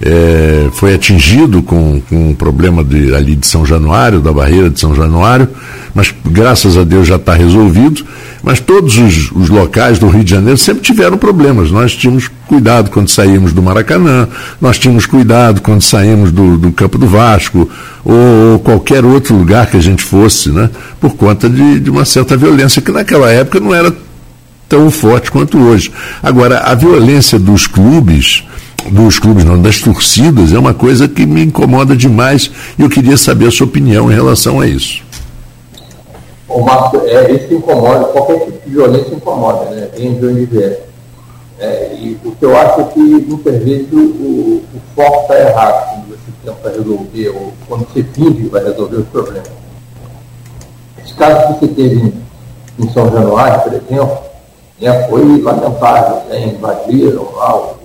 é, 0.00 0.68
foi 0.72 0.94
atingido 0.94 1.62
com, 1.62 2.00
com 2.08 2.30
um 2.30 2.34
problema 2.34 2.84
de, 2.84 3.14
ali 3.14 3.34
de 3.34 3.46
São 3.46 3.64
Januário, 3.64 4.20
da 4.20 4.32
barreira 4.32 4.68
de 4.68 4.78
São 4.78 4.94
Januário, 4.94 5.48
mas 5.94 6.14
graças 6.24 6.76
a 6.76 6.84
Deus 6.84 7.08
já 7.08 7.16
está 7.16 7.34
resolvido. 7.34 8.04
Mas 8.42 8.60
todos 8.60 8.96
os, 8.96 9.32
os, 9.32 9.48
locais 9.48 9.98
do 9.98 10.06
Rio 10.06 10.22
de 10.22 10.30
Janeiro 10.30 10.56
sempre 10.56 10.80
tiveram 10.80 11.18
problemas. 11.18 11.72
Nós 11.72 11.96
tínhamos 11.96 12.30
cuidado 12.46 12.90
quando 12.90 13.08
saímos 13.08 13.52
do 13.52 13.60
Maracanã, 13.60 14.28
nós 14.60 14.78
tínhamos 14.78 15.04
cuidado 15.04 15.60
quando 15.60 15.82
saímos 15.82 16.30
do, 16.30 16.56
do 16.56 16.70
Campo 16.70 16.96
do 16.96 17.08
Vasco, 17.08 17.68
ou 18.04 18.60
qualquer 18.60 19.04
outro 19.04 19.34
lugar 19.34 19.66
que 19.66 19.76
a 19.76 19.80
gente 19.80 20.00
fosse, 20.00 20.50
né? 20.50 20.70
por 21.00 21.16
conta 21.16 21.48
de, 21.50 21.80
de 21.80 21.90
uma 21.90 22.04
certa 22.04 22.36
violência, 22.36 22.80
que 22.80 22.92
naquela 22.92 23.32
época 23.32 23.58
não 23.58 23.74
era 23.74 23.92
tão 24.68 24.92
forte 24.92 25.30
quanto 25.30 25.58
hoje. 25.58 25.90
Agora, 26.22 26.58
a 26.60 26.74
violência 26.74 27.40
dos 27.40 27.66
clubes, 27.66 28.44
dos 28.90 29.18
clubes 29.18 29.44
não, 29.44 29.60
das 29.60 29.80
torcidas, 29.80 30.52
é 30.52 30.58
uma 30.58 30.74
coisa 30.74 31.08
que 31.08 31.26
me 31.26 31.42
incomoda 31.42 31.96
demais 31.96 32.50
e 32.78 32.82
eu 32.82 32.88
queria 32.88 33.16
saber 33.16 33.48
a 33.48 33.50
sua 33.50 33.66
opinião 33.66 34.10
em 34.10 34.14
relação 34.14 34.60
a 34.60 34.66
isso 34.66 35.06
uma, 36.56 36.90
é, 37.04 37.32
isso 37.32 37.54
incomoda, 37.54 38.04
qualquer 38.06 38.40
tipo 38.46 38.64
de 38.64 38.70
violência 38.70 39.14
incomoda, 39.14 39.70
né? 39.70 39.88
Vem 39.94 40.14
de 40.14 40.26
onde 40.26 40.44
vier. 40.46 40.86
É, 41.58 41.94
e 41.94 42.18
o 42.24 42.32
que 42.32 42.44
eu 42.44 42.56
acho 42.56 42.80
é 42.80 42.84
que 42.84 43.00
muitas 43.00 43.62
vezes 43.62 43.90
o, 43.92 43.96
o, 43.96 44.64
o 44.74 44.80
foco 44.94 45.22
está 45.22 45.38
errado 45.38 45.90
quando 45.90 46.08
você 46.08 46.32
tenta 46.44 46.70
resolver, 46.70 47.28
ou 47.28 47.52
quando 47.68 47.86
você 47.86 48.02
finge 48.02 48.48
vai 48.48 48.64
resolver 48.64 48.96
os 48.96 49.08
problemas. 49.08 49.50
Esse 51.02 51.14
caso 51.14 51.54
que 51.54 51.60
você 51.60 51.68
teve 51.68 52.00
em, 52.00 52.12
em 52.78 52.92
São 52.92 53.10
Januário, 53.10 53.62
por 53.62 53.72
exemplo, 53.72 54.18
né, 54.80 55.08
foi 55.08 55.40
lamentável, 55.40 56.22
né? 56.28 56.46
invadiram 56.46 57.28
lá 57.34 57.56
o 57.56 57.75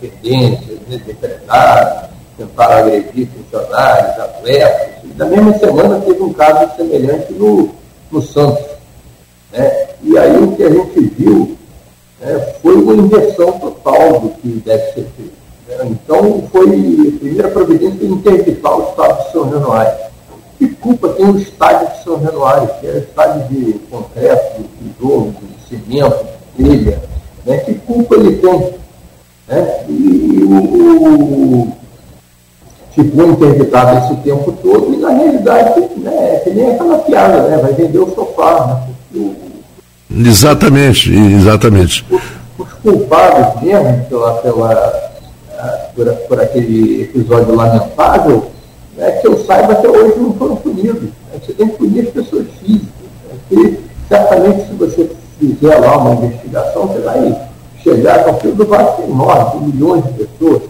dependências, 0.00 0.78
depredaram, 0.88 2.08
tentaram 2.36 2.78
agredir 2.78 3.28
funcionários, 3.28 4.18
atletas. 4.18 4.92
Na 5.16 5.26
mesma 5.26 5.58
semana 5.58 6.00
teve 6.00 6.22
um 6.22 6.32
caso 6.32 6.74
semelhante 6.76 7.32
no, 7.32 7.70
no 8.10 8.22
Santos. 8.22 8.64
Né? 9.52 9.88
E 10.02 10.18
aí 10.18 10.36
o 10.36 10.56
que 10.56 10.62
a 10.62 10.70
gente 10.70 11.00
viu 11.00 11.56
né, 12.20 12.38
foi 12.62 12.74
uma 12.76 12.94
inversão 12.94 13.52
total 13.58 14.20
do 14.20 14.30
que 14.30 14.48
deve 14.64 14.84
ser 14.92 15.06
feito. 15.16 15.32
Né? 15.68 15.76
Então 15.90 16.48
foi 16.50 16.66
a 16.66 17.18
primeira 17.18 17.48
providência 17.50 18.04
interditar 18.04 18.76
o 18.76 18.90
estado 18.90 19.24
de 19.24 19.32
São 19.32 19.50
Januário. 19.50 20.12
Que 20.58 20.68
culpa 20.76 21.08
tem 21.10 21.26
o 21.26 21.38
estádio 21.38 21.90
de 21.90 22.04
São 22.04 22.22
Januário, 22.22 22.70
que 22.80 22.86
é 22.86 22.98
estádio 22.98 23.48
de 23.48 23.72
concreto, 23.90 24.62
de 24.62 24.92
tijolo, 24.92 25.34
de 25.42 25.68
cimento, 25.68 26.26
de 26.56 26.64
telha. 26.64 27.02
Né? 27.44 27.58
Que 27.58 27.74
culpa 27.74 28.14
ele 28.14 28.36
tem? 28.36 28.74
Né? 29.52 29.84
E 29.86 30.44
o, 30.44 30.54
o 30.54 31.72
ficou 32.94 33.30
interditado 33.30 33.98
esse 33.98 34.16
tempo 34.22 34.50
todo 34.62 34.94
e, 34.94 34.96
na 34.96 35.10
realidade, 35.10 35.80
né, 35.98 36.36
é 36.36 36.38
que 36.38 36.50
nem 36.50 36.70
aquela 36.70 36.98
piada, 36.98 37.42
né? 37.42 37.58
Vai 37.58 37.72
vender 37.74 37.98
o 37.98 38.14
sofá, 38.14 38.66
né? 38.66 39.20
O, 39.20 39.34
exatamente, 40.26 41.14
exatamente. 41.14 42.04
Os, 42.10 42.22
os, 42.58 42.72
culpados 42.82 43.62
mesmo 43.62 44.04
pela, 44.08 44.32
pela, 44.34 45.10
por, 45.94 46.06
por, 46.28 46.40
aquele 46.40 47.02
episódio 47.02 47.54
lamentável, 47.54 48.50
né, 48.96 49.10
que 49.12 49.26
eu 49.26 49.44
saiba 49.44 49.74
até 49.74 49.88
hoje 49.88 50.18
não 50.18 50.32
foram 50.34 50.56
punidos. 50.56 51.02
Né? 51.02 51.40
Você 51.44 51.52
tem 51.52 51.68
que 51.68 51.76
punir 51.76 52.06
as 52.06 52.08
pessoas 52.08 52.46
físicas. 52.58 52.88
Né? 53.28 53.36
Porque, 53.48 53.80
certamente, 54.08 54.66
se 54.66 54.74
você 54.74 55.10
fizer 55.38 55.78
lá 55.78 55.98
uma 55.98 56.14
investigação, 56.14 56.86
você 56.86 57.00
vai 57.00 57.51
chegar 57.82 58.28
ao 58.28 58.38
fio 58.40 58.54
do 58.54 58.66
Vasco 58.66 59.02
enorme, 59.02 59.50
com 59.50 59.66
milhões 59.66 60.04
de 60.04 60.12
pessoas 60.12 60.62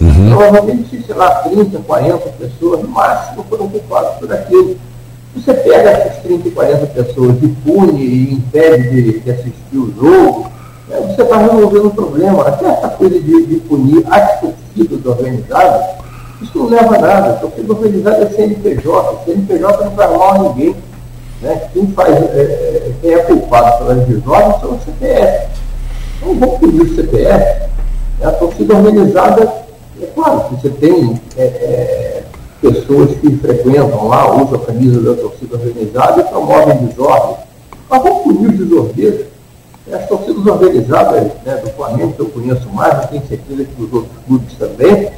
Uhum. 0.00 0.30
Provavelmente, 0.30 1.04
sei 1.04 1.14
lá, 1.14 1.30
30, 1.42 1.78
40 1.78 2.18
pessoas 2.30 2.82
no 2.82 2.88
máximo 2.88 3.44
foram 3.48 3.68
culpadas 3.68 4.14
por 4.18 4.32
aquilo. 4.32 4.76
Você 5.34 5.52
pega 5.54 5.90
essas 5.90 6.22
30, 6.22 6.50
40 6.50 6.86
pessoas 6.86 7.36
e 7.42 7.48
pune 7.48 8.00
e 8.00 8.34
impede 8.34 8.90
de, 8.90 9.20
de 9.20 9.30
assistir 9.30 9.76
o 9.76 9.92
jogo, 9.94 10.50
né, 10.88 10.96
você 11.00 11.22
está 11.22 11.36
resolvendo 11.36 11.86
o 11.86 11.90
problema. 11.90 12.46
Até 12.46 12.66
essa 12.66 12.88
coisa 12.90 13.20
de, 13.20 13.46
de 13.46 13.56
punir 13.60 14.04
as 14.08 14.40
torcidas 14.40 15.04
organizadas, 15.04 15.86
isso 16.40 16.58
não 16.58 16.68
leva 16.68 16.96
a 16.96 17.00
nada. 17.00 17.30
A 17.30 17.36
torcida 17.36 17.72
organizada 17.72 18.24
é 18.24 18.30
CNPJ, 18.30 19.24
CNPJ 19.24 19.84
não 19.84 19.90
faz 19.92 20.10
mal 20.10 20.34
a 20.34 20.38
ninguém. 20.38 20.76
Né? 21.42 21.68
Quem, 21.72 21.86
faz, 21.88 22.14
é, 22.14 22.40
é 22.40 22.92
quem 23.00 23.12
é 23.12 23.18
culpado 23.18 23.78
pelas 23.78 24.06
desordens 24.06 24.60
são 24.60 24.74
os 24.74 24.84
CPF. 24.84 25.48
Então 26.20 26.34
vamos 26.34 26.58
punir 26.58 26.82
o 26.82 26.94
CPF. 26.94 27.68
A 28.22 28.30
torcida 28.32 28.76
organizada 28.76 29.52
é 30.02 30.06
claro 30.06 30.48
que 30.48 30.54
você 30.56 30.68
tem 30.70 31.20
é, 31.36 31.42
é, 31.44 32.22
pessoas 32.60 33.16
que 33.18 33.36
frequentam 33.36 34.08
lá, 34.08 34.34
usam 34.34 34.56
a 34.56 34.66
camisa 34.66 35.00
da 35.00 35.20
torcida 35.20 35.56
organizada 35.56 36.20
e 36.20 36.24
promovem 36.24 36.86
desordem. 36.86 37.36
Mas 37.88 38.02
vamos 38.02 38.22
punir 38.22 38.48
os 38.48 38.58
desordeiros. 38.58 39.26
As 39.92 40.06
torcidas 40.06 40.44
organizadas 40.44 41.32
né, 41.46 41.56
do 41.64 41.70
Flamengo, 41.70 42.12
que 42.12 42.20
eu 42.20 42.26
conheço 42.26 42.68
mais, 42.70 42.94
mas 42.94 43.10
tenho 43.10 43.22
certeza 43.26 43.64
que 43.64 43.82
os 43.82 43.92
outros 43.92 44.12
clubes 44.26 44.54
também, 44.58 45.10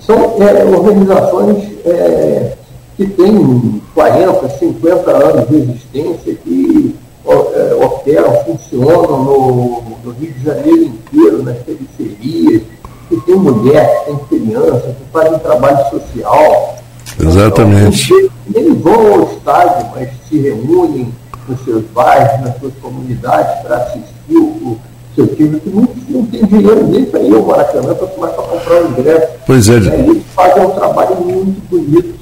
São 0.00 0.16
é, 0.40 0.64
organizações 0.64 1.64
é, 1.84 2.52
que 2.96 3.06
têm 3.06 3.82
40, 3.94 4.48
50 4.48 5.10
anos 5.10 5.48
de 5.48 5.56
existência, 5.56 6.34
que 6.34 6.94
é, 7.26 7.74
operam, 7.74 8.32
funcionam 8.44 9.24
no, 9.24 9.91
no, 10.04 10.12
Rio 10.12 10.32
de 10.32 10.44
Janeiro 10.44 10.84
inteiro, 10.84 11.42
nas 11.42 11.58
periferias, 11.58 12.62
que 13.08 13.20
tem 13.20 13.34
mulher, 13.36 14.04
que 14.04 14.10
tem 14.10 14.40
criança, 14.40 14.96
que 14.98 15.12
fazem 15.12 15.38
trabalho 15.38 15.90
social. 15.90 16.76
Exatamente. 17.20 18.12
Então, 18.12 18.30
nem 18.62 18.74
vão 18.74 19.12
ao 19.14 19.32
estádio, 19.32 19.90
mas 19.94 20.08
se 20.28 20.38
reúnem 20.38 21.12
nos 21.48 21.64
seus 21.64 21.84
bairros, 21.86 22.44
nas 22.44 22.58
suas 22.58 22.74
comunidades, 22.80 23.62
para 23.62 23.76
assistir 23.76 24.36
o 24.36 24.78
seu 25.14 25.26
time, 25.34 25.60
que 25.60 25.68
não, 25.68 25.88
não 26.08 26.26
tem 26.26 26.44
dinheiro 26.44 26.86
nem 26.86 27.04
para 27.04 27.20
ir 27.20 27.34
ao 27.34 27.42
Maracanã 27.42 27.94
para 27.94 28.06
começar 28.06 28.40
a 28.40 28.44
comprar 28.44 28.82
o 28.82 28.88
ingresso. 28.88 29.28
Pois 29.46 29.68
é. 29.68 29.74
é 29.74 29.98
eles 30.00 30.22
fazem 30.34 30.64
um 30.64 30.70
trabalho 30.70 31.16
muito 31.16 31.60
bonito, 31.68 32.14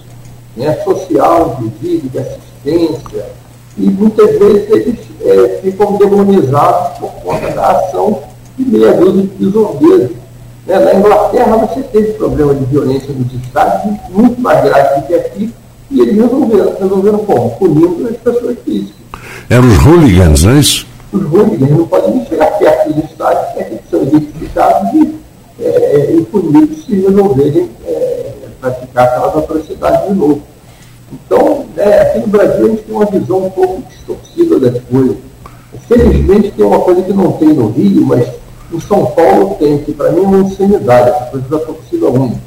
né, 0.57 0.73
social, 0.85 1.61
inclusive, 1.61 2.09
de 2.09 2.19
assistência, 2.19 3.27
e 3.79 3.91
muitas 3.91 4.39
vezes 4.39 4.71
eles 4.71 4.99
é, 5.23 5.61
ficam 5.63 5.97
demonizados 5.97 6.99
por 6.99 7.11
conta 7.23 7.51
da 7.51 7.71
ação 7.71 8.23
de 8.59 8.65
meia 8.65 8.93
dúzia 8.95 9.23
de 9.23 9.45
desordeiro. 9.45 10.17
Né? 10.67 10.79
Na 10.79 10.95
Inglaterra 10.95 11.57
você 11.57 11.83
teve 11.83 12.13
problema 12.15 12.55
de 12.55 12.65
violência 12.67 13.13
nos 13.13 13.33
estádios 13.33 13.97
muito 14.11 14.41
mais 14.41 14.63
grave 14.63 15.01
do 15.01 15.07
que 15.07 15.15
aqui, 15.15 15.55
e 15.91 16.01
eles 16.01 16.17
resolveram, 16.17 16.75
resolveram 16.79 17.19
como? 17.21 17.51
Punindo 17.57 18.09
as 18.09 18.17
pessoas 18.17 18.57
físicas. 18.65 18.95
Eram 19.49 19.67
os 19.67 19.79
hooligans, 19.79 20.45
não 20.45 20.53
é 20.53 20.59
isso? 20.61 20.87
Os 21.13 21.23
hooligans 21.23 21.71
não 21.71 21.87
podem 21.87 22.15
nem 22.15 22.27
chegar 22.27 22.59
perto 22.59 22.93
dos 22.93 23.05
estádios, 23.05 23.47
porque 23.47 23.73
eles 23.73 23.81
são 23.91 24.03
identificados 24.03 24.95
e, 24.95 25.15
é, 25.61 26.15
e 26.17 26.23
punidos 26.27 26.85
se 26.85 26.95
resolverem 26.95 27.69
é, 27.87 28.31
praticar 28.61 29.09
aquelas 29.09 29.37
atrocidades 29.39 30.09
de 30.09 30.15
novo. 30.15 30.43
Então, 31.13 31.67
né, 31.75 32.03
aqui 32.03 32.21
no 32.21 32.27
Brasil 32.29 32.67
a 32.67 32.69
gente 32.69 32.83
tem 32.83 32.95
uma 32.95 33.07
visão 33.07 33.47
um 33.47 33.51
pouco 33.51 33.83
distorcida 33.89 34.61
das 34.61 34.83
coisas. 34.85 35.17
Felizmente 35.89 36.53
tem 36.53 36.65
uma 36.65 36.81
coisa 36.81 37.03
que 37.03 37.13
não 37.13 37.33
tem 37.33 37.49
no 37.49 37.71
Rio, 37.71 38.07
mas 38.07 38.29
em 38.73 38.81
São 38.81 39.07
Paulo 39.07 39.57
tem, 39.59 39.79
que 39.79 39.93
para 39.93 40.13
mim 40.13 40.23
é 40.23 40.27
uma 40.27 40.39
insanidade, 40.39 41.11
essa 41.11 41.25
coisa 41.27 41.49
da 41.49 41.59
torcida 41.59 42.09
única. 42.09 42.41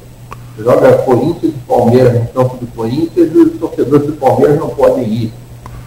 Você 0.56 0.62
joga 0.62 0.98
Corinthians 0.98 1.52
e 1.52 1.68
Palmeiras 1.68 2.14
no 2.14 2.26
campo 2.28 2.56
do 2.56 2.66
Corinthians 2.74 3.30
e 3.34 3.38
os 3.38 3.58
torcedores 3.58 4.06
do 4.06 4.12
Palmeiras 4.14 4.58
não 4.58 4.68
podem 4.68 5.04
ir. 5.04 5.32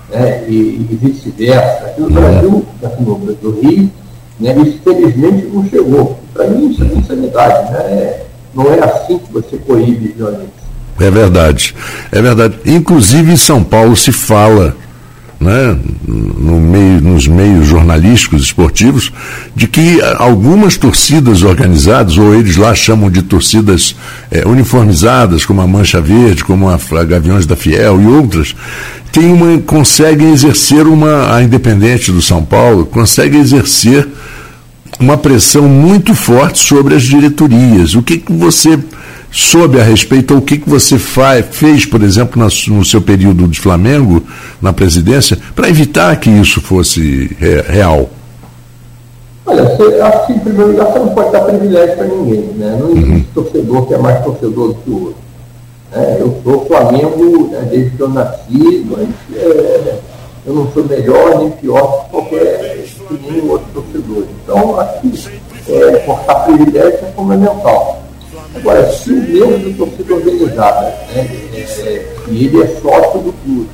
Né? 0.10 0.46
E, 0.48 0.88
e 0.92 1.00
vice-versa. 1.02 1.86
Aqui 1.86 2.02
no 2.02 2.10
Brasil, 2.10 2.66
aqui 2.84 3.04
no, 3.04 3.18
no 3.18 3.62
Rio, 3.62 3.90
né, 4.40 4.56
isso 4.60 4.80
felizmente 4.84 5.48
não 5.48 5.66
chegou. 5.66 6.18
Para 6.34 6.48
mim 6.48 6.70
isso 6.70 6.84
é 6.84 6.88
insanidade. 6.88 7.72
Né? 7.72 8.22
Não 8.54 8.74
é 8.74 8.84
assim 8.84 9.18
que 9.18 9.32
você 9.32 9.58
coíbe 9.58 10.10
violência. 10.10 10.67
É 11.00 11.12
verdade, 11.12 11.76
é 12.12 12.22
verdade. 12.22 12.56
Inclusive 12.66 13.32
em 13.32 13.38
São 13.38 13.64
Paulo 13.64 13.96
se 13.96 14.12
fala, 14.12 14.76
né, 15.40 15.78
no 16.08 16.60
meio, 16.60 17.02
nos 17.02 17.28
meios 17.28 17.68
jornalísticos 17.68 18.42
esportivos, 18.42 19.12
de 19.56 19.68
que 19.68 20.02
algumas 20.18 20.76
torcidas 20.76 21.44
organizadas, 21.44 22.18
ou 22.18 22.34
eles 22.34 22.58
lá 22.58 22.74
chamam 22.74 23.12
de 23.12 23.22
torcidas 23.22 23.96
é, 24.32 24.48
uniformizadas, 24.48 25.46
como 25.46 25.62
a 25.62 25.68
Mancha 25.68 26.02
Verde, 26.02 26.44
como 26.44 26.68
a, 26.68 26.76
a 26.76 27.04
Gaviões 27.04 27.46
da 27.46 27.56
Fiel 27.56 28.02
e 28.02 28.08
outras, 28.08 28.56
tem 29.12 29.32
uma, 29.32 29.60
conseguem 29.60 30.32
exercer 30.32 30.88
uma, 30.88 31.36
a 31.36 31.44
Independente 31.44 32.12
do 32.12 32.22
São 32.22 32.44
Paulo, 32.44 32.88
consegue 32.88 33.38
exercer 33.38 34.08
uma 35.00 35.18
pressão 35.18 35.64
muito 35.64 36.16
forte 36.16 36.60
sobre 36.60 36.96
as 36.96 37.04
diretorias. 37.04 37.94
O 37.94 38.02
que, 38.02 38.18
que 38.18 38.34
você 38.34 38.80
soube 39.32 39.80
a 39.80 39.84
respeito, 39.84 40.34
ou 40.34 40.40
o 40.40 40.44
que, 40.44 40.58
que 40.58 40.70
você 40.70 40.98
faz, 40.98 41.46
fez, 41.52 41.86
por 41.86 42.02
exemplo, 42.02 42.42
no 42.42 42.86
seu 42.86 43.02
período 43.02 43.48
de 43.48 43.60
Flamengo, 43.60 44.24
na 44.62 44.74
presidência, 44.74 45.38
para 45.56 45.70
evitar 45.70 46.16
que 46.20 46.30
isso 46.30 46.62
fosse 46.62 47.36
real? 47.68 48.10
Olha, 49.48 49.64
você, 49.64 50.02
acho 50.02 50.28
que 50.28 50.34
em 50.34 50.40
primeiro 50.40 50.72
lugar 50.72 50.92
você 50.92 51.00
não 51.00 51.10
pode 51.10 51.32
dar 51.32 51.42
privilégio 51.42 51.96
para 51.96 52.06
ninguém. 52.06 52.42
Né? 52.58 52.78
Não 52.80 52.92
existe 52.92 53.12
uhum. 53.12 53.26
torcedor 53.34 53.88
que 53.88 53.94
é 53.94 53.98
mais 53.98 54.24
torcedor 54.24 54.68
do 54.68 54.76
que 54.76 54.90
o 54.90 55.04
outro. 55.06 55.28
É, 55.94 56.18
eu 56.20 56.42
sou 56.44 56.66
Flamengo 56.66 57.48
né, 57.50 57.66
desde 57.72 57.92
que 57.92 58.02
eu 58.02 58.10
nasci, 58.10 58.86
mas 58.90 59.08
é, 59.34 60.00
eu 60.46 60.54
não 60.54 60.72
sou 60.74 60.84
melhor 60.84 61.40
nem 61.40 61.52
pior 61.52 62.04
que 62.04 62.10
qualquer 62.12 62.86
que 63.08 63.32
nenhum 63.32 63.52
outro 63.52 63.68
torcedor. 63.74 64.24
Então, 64.44 64.80
acho 64.82 65.00
que 65.00 65.72
é, 65.72 65.92
cortar 66.00 66.36
privilégio 66.46 67.00
é 67.06 67.12
fundamental. 67.16 68.04
Agora, 68.60 68.92
se 68.92 69.12
o 69.12 69.16
membro 69.16 69.70
da 69.70 69.78
torcida 69.78 70.16
organizada, 70.16 70.82
né, 71.14 71.30
é, 71.54 72.06
e 72.28 72.46
ele 72.46 72.64
é 72.64 72.68
sócio 72.82 73.20
do 73.20 73.34
clube, 73.44 73.70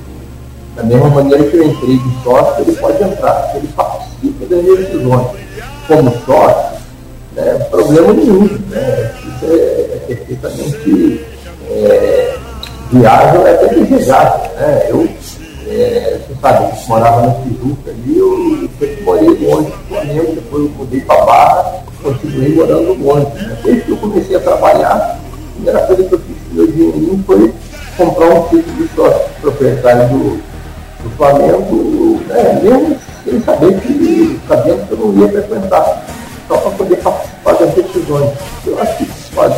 da 0.76 0.84
mesma 0.84 1.10
maneira 1.10 1.44
que 1.46 1.56
eu 1.56 1.68
entrei 1.68 1.98
de 1.98 2.24
sócio, 2.24 2.64
ele 2.64 2.76
pode 2.76 3.02
entrar, 3.02 3.54
ele 3.56 3.68
participa 3.70 4.46
das 4.46 4.66
decisões 4.66 5.28
como 5.88 6.12
sócio, 6.26 6.80
né, 7.34 7.54
problema 7.72 8.14
nenhum. 8.14 8.46
Né, 8.70 9.16
isso 9.20 9.54
é, 9.54 9.56
é 9.56 10.04
perfeitamente 10.08 11.26
é, 11.70 12.38
viável, 12.92 13.48
é 13.48 13.52
até 13.54 13.68
desejável. 13.76 14.52
Né, 14.56 14.86
eu, 14.90 15.10
é, 15.70 16.20
você 16.28 16.36
sabe, 16.42 16.66
eu 16.66 16.88
morava 16.88 17.22
na 17.22 17.34
Tijuca 17.36 17.90
ali, 17.90 18.18
eu 18.18 18.70
sempre 18.80 19.02
morei 19.04 19.30
longe 19.30 19.72
do 19.72 19.88
Flamengo, 19.88 20.36
depois 20.36 20.64
eu 20.64 20.72
mudei 20.78 21.02
para 21.02 21.26
Barra, 21.26 21.83
continuei 22.04 22.56
morando 22.56 22.96
no. 22.96 23.16
Né? 23.16 23.58
Desde 23.64 23.82
que 23.82 23.92
eu 23.92 23.98
comecei 23.98 24.36
a 24.36 24.40
trabalhar, 24.40 24.94
a 24.94 25.54
primeira 25.56 25.80
coisa 25.88 26.04
que 26.04 26.14
eu 26.14 26.20
fiz 26.20 26.38
com 26.50 26.56
meu 26.56 26.68
dinheirinho 26.68 27.24
foi 27.26 27.54
comprar 27.98 28.30
um 28.30 28.44
título 28.50 28.76
de 28.76 28.96
sócio 28.96 29.30
proprietário 29.42 30.08
do, 30.10 30.44
do 31.04 31.18
Flamengo, 31.18 32.22
né? 32.28 32.60
mesmo 32.62 32.98
sem 33.24 33.42
saber 33.42 33.80
que, 33.80 34.40
sabendo 34.48 34.88
que 34.88 34.92
eu 34.92 34.98
não 34.98 35.22
ia 35.22 35.32
frequentar, 35.32 36.06
só 36.48 36.58
para 36.58 36.72
poder 36.72 36.98
participar 36.98 37.54
das 37.54 37.74
decisões. 37.74 38.30
Eu 38.66 38.82
acho 38.82 38.98
que 38.98 39.06
pode, 39.34 39.56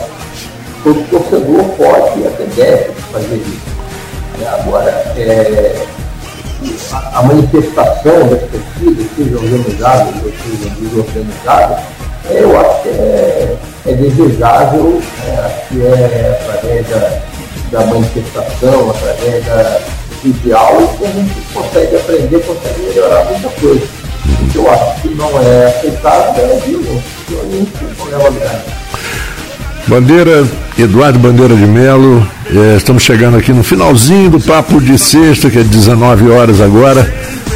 todo 0.83 1.09
torcedor 1.09 1.63
pode 1.77 2.27
até 2.27 2.43
deve 2.55 2.93
fazer 3.11 3.35
isso. 3.35 3.75
Agora, 4.59 4.91
é, 5.17 5.85
a, 6.91 7.23
manifestação 7.23 8.27
das 8.27 8.41
torcidas, 8.49 9.07
seja 9.15 9.35
organizada 9.35 10.13
ou 10.23 10.31
seja 10.31 10.69
desorganizada, 10.79 11.73
é, 11.73 12.04
eu 12.29 12.59
acho 12.59 12.81
que 12.83 12.89
é, 12.89 13.57
é 13.87 13.93
desejável, 13.93 15.01
né, 15.19 15.39
acho 15.45 15.67
que 15.69 15.81
é 15.85 16.39
através 16.41 16.87
da, 16.87 17.21
da 17.71 17.85
manifestação, 17.85 18.89
através 18.89 19.45
da, 19.45 19.79
do 20.23 20.33
diálogo, 20.41 20.97
que 20.97 21.05
a 21.05 21.11
gente 21.11 21.33
consegue 21.53 21.95
aprender, 21.95 22.39
consegue 22.39 22.81
melhorar 22.81 23.25
muita 23.25 23.49
coisa. 23.49 23.85
O 24.25 24.49
que 24.51 24.57
eu 24.57 24.71
acho 24.71 25.01
que 25.01 25.09
não 25.09 25.41
é 25.41 25.65
aceitável 25.67 26.45
é 26.45 26.59
violência. 26.65 27.03
Violência 27.27 27.87
não 27.99 28.05
leva 28.05 28.23
a 28.23 28.29
lugar. 28.29 28.65
Bandeira, 29.87 30.47
Eduardo 30.79 31.19
Bandeira 31.19 31.55
de 31.55 31.65
Melo, 31.65 32.27
é, 32.49 32.75
estamos 32.75 33.03
chegando 33.03 33.37
aqui 33.37 33.53
no 33.53 33.63
finalzinho 33.63 34.31
do 34.31 34.39
papo 34.39 34.81
de 34.81 34.97
sexta, 34.97 35.49
que 35.49 35.59
é 35.59 35.63
19 35.63 36.31
horas 36.31 36.59
agora. 36.59 37.03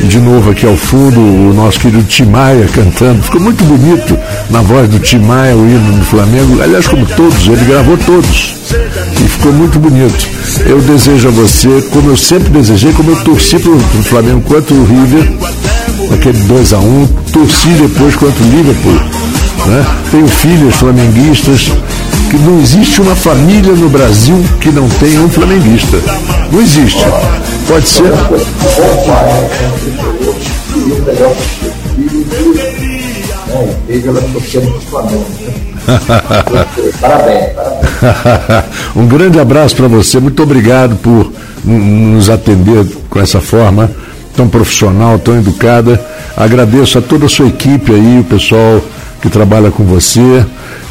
E 0.02 0.06
de 0.06 0.20
novo 0.20 0.52
aqui 0.52 0.66
ao 0.66 0.78
fundo 0.78 1.20
o 1.20 1.54
nosso 1.54 1.80
querido 1.80 2.04
Timaya 2.04 2.66
cantando. 2.68 3.22
Ficou 3.22 3.42
muito 3.42 3.64
bonito 3.66 4.18
na 4.50 4.62
voz 4.62 4.88
do 4.88 5.00
Timaya, 5.00 5.56
o 5.56 5.70
hino 5.70 5.98
do 5.98 6.06
Flamengo. 6.06 6.62
Aliás, 6.62 6.88
como 6.88 7.06
todos, 7.06 7.48
ele 7.48 7.66
gravou 7.66 7.98
todos. 7.98 8.56
E 9.24 9.28
ficou 9.28 9.52
muito 9.52 9.78
bonito. 9.78 10.28
Eu 10.66 10.80
desejo 10.82 11.28
a 11.28 11.32
você, 11.32 11.82
como 11.92 12.12
eu 12.12 12.18
sempre 12.18 12.50
desejei, 12.50 12.94
como 12.94 13.12
eu 13.12 13.18
torci 13.24 13.60
para 13.60 13.72
o 13.72 13.80
Flamengo 14.04 14.42
quanto 14.42 14.74
o 14.74 14.86
River, 14.86 15.32
aquele 16.14 16.40
2x1, 16.40 16.82
um, 16.82 17.08
torci 17.32 17.70
depois 17.70 18.16
quanto 18.16 18.42
o 18.42 18.50
Liverpool. 18.50 19.00
Né? 19.66 19.86
Tenho 20.12 20.28
filhas 20.28 20.76
flamenguistas, 20.76 21.72
que 22.30 22.38
não 22.38 22.60
existe 22.60 23.02
uma 23.02 23.16
família 23.16 23.74
no 23.74 23.90
Brasil 23.90 24.38
que 24.62 24.70
não 24.70 24.88
tenha 24.88 25.20
um 25.22 25.30
flamenguista. 25.30 25.98
Não 26.52 26.62
existe. 26.62 27.04
Pode 27.68 27.90
ser. 27.90 28.12
parabéns, 37.02 37.50
um 38.96 39.08
grande 39.08 39.40
abraço 39.40 39.76
para 39.76 39.88
você. 39.88 40.20
Muito 40.20 40.44
obrigado 40.44 40.96
por 40.98 41.32
nos 41.66 42.30
atender 42.30 42.86
com 43.10 43.20
essa 43.20 43.42
forma 43.42 43.90
tão 44.36 44.48
profissional, 44.48 45.18
tão 45.18 45.36
educada. 45.36 46.00
Agradeço 46.38 47.00
a 47.00 47.02
toda 47.02 47.26
a 47.26 47.30
sua 47.30 47.48
equipe 47.48 47.92
aí, 47.92 48.20
o 48.20 48.24
pessoal 48.24 48.82
que 49.20 49.30
trabalha 49.30 49.72
com 49.72 49.84
você 49.84 50.46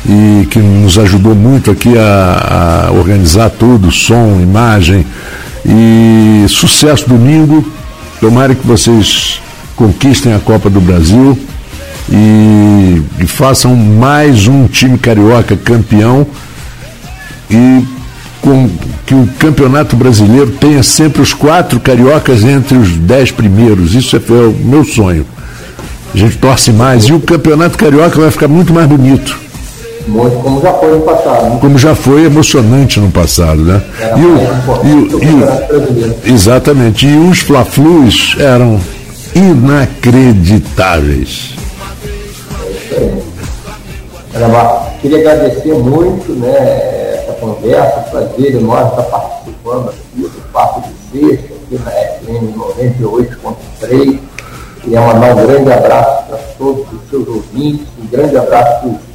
e 0.07 0.47
que 0.47 0.59
nos 0.59 0.99
ajudou 0.99 1.35
muito 1.35 1.71
aqui 1.71 1.97
a, 1.97 2.89
a 2.89 2.93
organizar 2.93 3.51
tudo, 3.51 3.91
som, 3.91 4.41
imagem. 4.41 5.07
E 5.65 6.47
sucesso 6.49 7.09
domingo. 7.09 7.65
Tomara 8.21 8.55
que 8.55 8.67
vocês 8.67 9.41
conquistem 9.77 10.35
a 10.35 10.39
Copa 10.39 10.69
do 10.69 10.81
Brasil 10.81 11.39
e, 12.11 13.03
e 13.21 13.27
façam 13.27 13.77
mais 13.77 14.49
um 14.49 14.67
time 14.67 14.99
carioca 14.99 15.57
campeão 15.57 16.27
e 17.51 17.85
com 18.41 18.69
que 19.05 19.15
o 19.15 19.29
campeonato 19.39 19.97
brasileiro 19.97 20.51
tenha 20.53 20.83
sempre 20.83 21.23
os 21.23 21.33
quatro 21.33 21.79
cariocas 21.81 22.45
entre 22.45 22.77
os 22.77 22.91
dez 22.97 23.31
primeiros. 23.31 23.95
Isso 23.95 24.17
é, 24.17 24.19
é 24.19 24.47
o 24.47 24.53
meu 24.53 24.85
sonho. 24.85 25.27
A 26.15 26.17
gente 26.17 26.39
torce 26.39 26.73
mais. 26.73 27.05
E 27.05 27.13
o 27.13 27.21
campeonato 27.21 27.77
carioca 27.77 28.21
vai 28.21 28.31
ficar 28.31 28.49
muito 28.49 28.73
mais 28.73 28.87
bonito. 28.87 29.48
Muito, 30.09 30.43
como 30.43 30.61
já 30.63 30.73
foi 30.73 30.97
no 30.97 31.03
passado. 31.03 31.51
Né? 31.51 31.59
Como 31.61 31.79
já 31.79 31.95
foi 31.95 32.25
emocionante 32.25 32.99
no 32.99 33.11
passado, 33.11 33.63
né? 33.63 33.83
Era 34.01 34.19
e 34.19 34.25
o, 34.25 34.39
e 35.23 35.27
e 36.27 36.33
exatamente. 36.33 37.07
E 37.07 37.15
os 37.19 37.41
Fla-Flus 37.41 38.37
eram 38.41 38.81
inacreditáveis. 39.35 41.51
É 42.91 42.97
aí. 42.97 43.23
queria 45.03 45.19
agradecer 45.19 45.75
muito 45.75 46.33
né, 46.33 47.19
essa 47.23 47.35
conversa, 47.35 48.01
o 48.01 48.05
prazer 48.11 48.59
nós 48.63 48.89
estar 48.91 49.03
participando 49.03 49.91
aqui 49.91 50.23
do 50.23 50.41
Papo 50.53 50.89
de 50.89 50.95
Sexta, 51.21 51.53
aqui 51.55 51.79
na 51.85 51.91
FM 51.91 52.57
98.3. 52.57 54.19
Queria 54.83 55.01
mandar 55.03 55.37
um 55.37 55.47
grande 55.47 55.71
abraço 55.73 56.25
para 56.29 56.39
todos 56.57 56.87
os 56.93 57.01
seus 57.11 57.29
ouvintes, 57.29 57.87
um 58.03 58.07
grande 58.07 58.39
abraço 58.39 58.81
para 58.81 58.89
os 58.89 59.08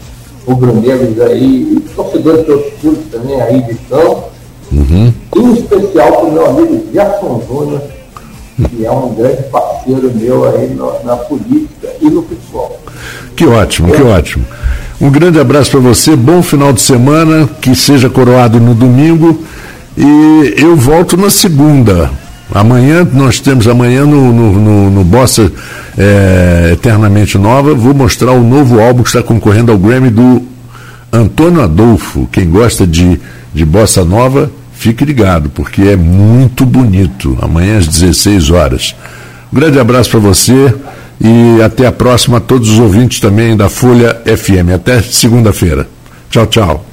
rubro-negros 0.46 1.20
aí, 1.22 1.78
e 1.78 1.80
torcedores 1.96 2.46
de 2.46 2.52
outros 2.52 2.74
clubes 2.80 3.06
também 3.12 3.42
aí 3.42 3.62
de 3.62 3.74
campo. 3.90 4.24
Uhum. 4.72 5.14
Em 5.36 5.54
especial 5.54 6.12
para 6.12 6.26
o 6.26 6.32
meu 6.32 6.46
amigo 6.46 6.84
Gerson 6.92 7.42
Júnior, 7.48 7.82
que 8.70 8.86
é 8.86 8.92
um 8.92 9.14
grande 9.14 9.44
parceiro 9.44 10.12
meu 10.16 10.48
aí 10.48 10.74
na, 10.74 11.12
na 11.12 11.18
política 11.18 11.90
e 12.02 12.10
no 12.10 12.24
futebol. 12.24 12.80
Que 13.36 13.46
ótimo, 13.46 13.94
é. 13.94 13.98
que 13.98 14.04
ótimo. 14.04 14.46
Um 15.02 15.10
grande 15.10 15.40
abraço 15.40 15.72
para 15.72 15.80
você, 15.80 16.16
bom 16.16 16.42
final 16.42 16.72
de 16.72 16.82
semana, 16.82 17.50
que 17.62 17.76
seja 17.76 18.10
coroado 18.10 18.60
no 18.60 18.74
domingo 18.74 19.38
e 19.98 20.54
eu 20.58 20.76
volto 20.76 21.18
na 21.18 21.30
segunda. 21.30 22.10
Amanhã, 22.54 23.08
nós 23.12 23.40
temos 23.40 23.68
amanhã 23.68 24.06
no, 24.06 24.32
no, 24.32 24.54
no, 24.54 24.92
no 24.92 25.04
Bossa 25.04 25.52
é, 25.98 26.70
Eternamente 26.74 27.36
Nova, 27.38 27.74
vou 27.74 27.96
mostrar 27.96 28.32
o 28.32 28.44
novo 28.44 28.80
álbum 28.80 29.02
que 29.02 29.10
está 29.10 29.24
concorrendo 29.24 29.72
ao 29.72 29.78
Grammy 29.78 30.12
do 30.12 30.44
Antônio 31.12 31.62
Adolfo. 31.62 32.30
Quem 32.32 32.50
gosta 32.50 32.86
de, 32.86 33.20
de 33.52 33.66
Bossa 33.66 34.06
Nova, 34.06 34.52
fique 34.74 35.04
ligado, 35.04 35.50
porque 35.50 35.82
é 35.82 35.96
muito 35.96 36.64
bonito. 36.64 37.36
Amanhã 37.42 37.80
às 37.80 37.88
16 37.88 38.52
horas. 38.52 38.96
Um 39.52 39.56
grande 39.56 39.80
abraço 39.80 40.12
para 40.12 40.20
você 40.20 40.76
e 41.20 41.60
até 41.64 41.88
a 41.88 41.92
próxima 41.92 42.38
a 42.38 42.42
todos 42.42 42.70
os 42.70 42.80
ouvintes 42.80 43.20
também 43.20 43.58
da 43.58 43.68
Folha 43.68 44.22
FM. 44.26 44.76
Até 44.76 45.02
segunda-feira. 45.02 45.88
Tchau, 46.30 46.46
tchau. 46.46 46.93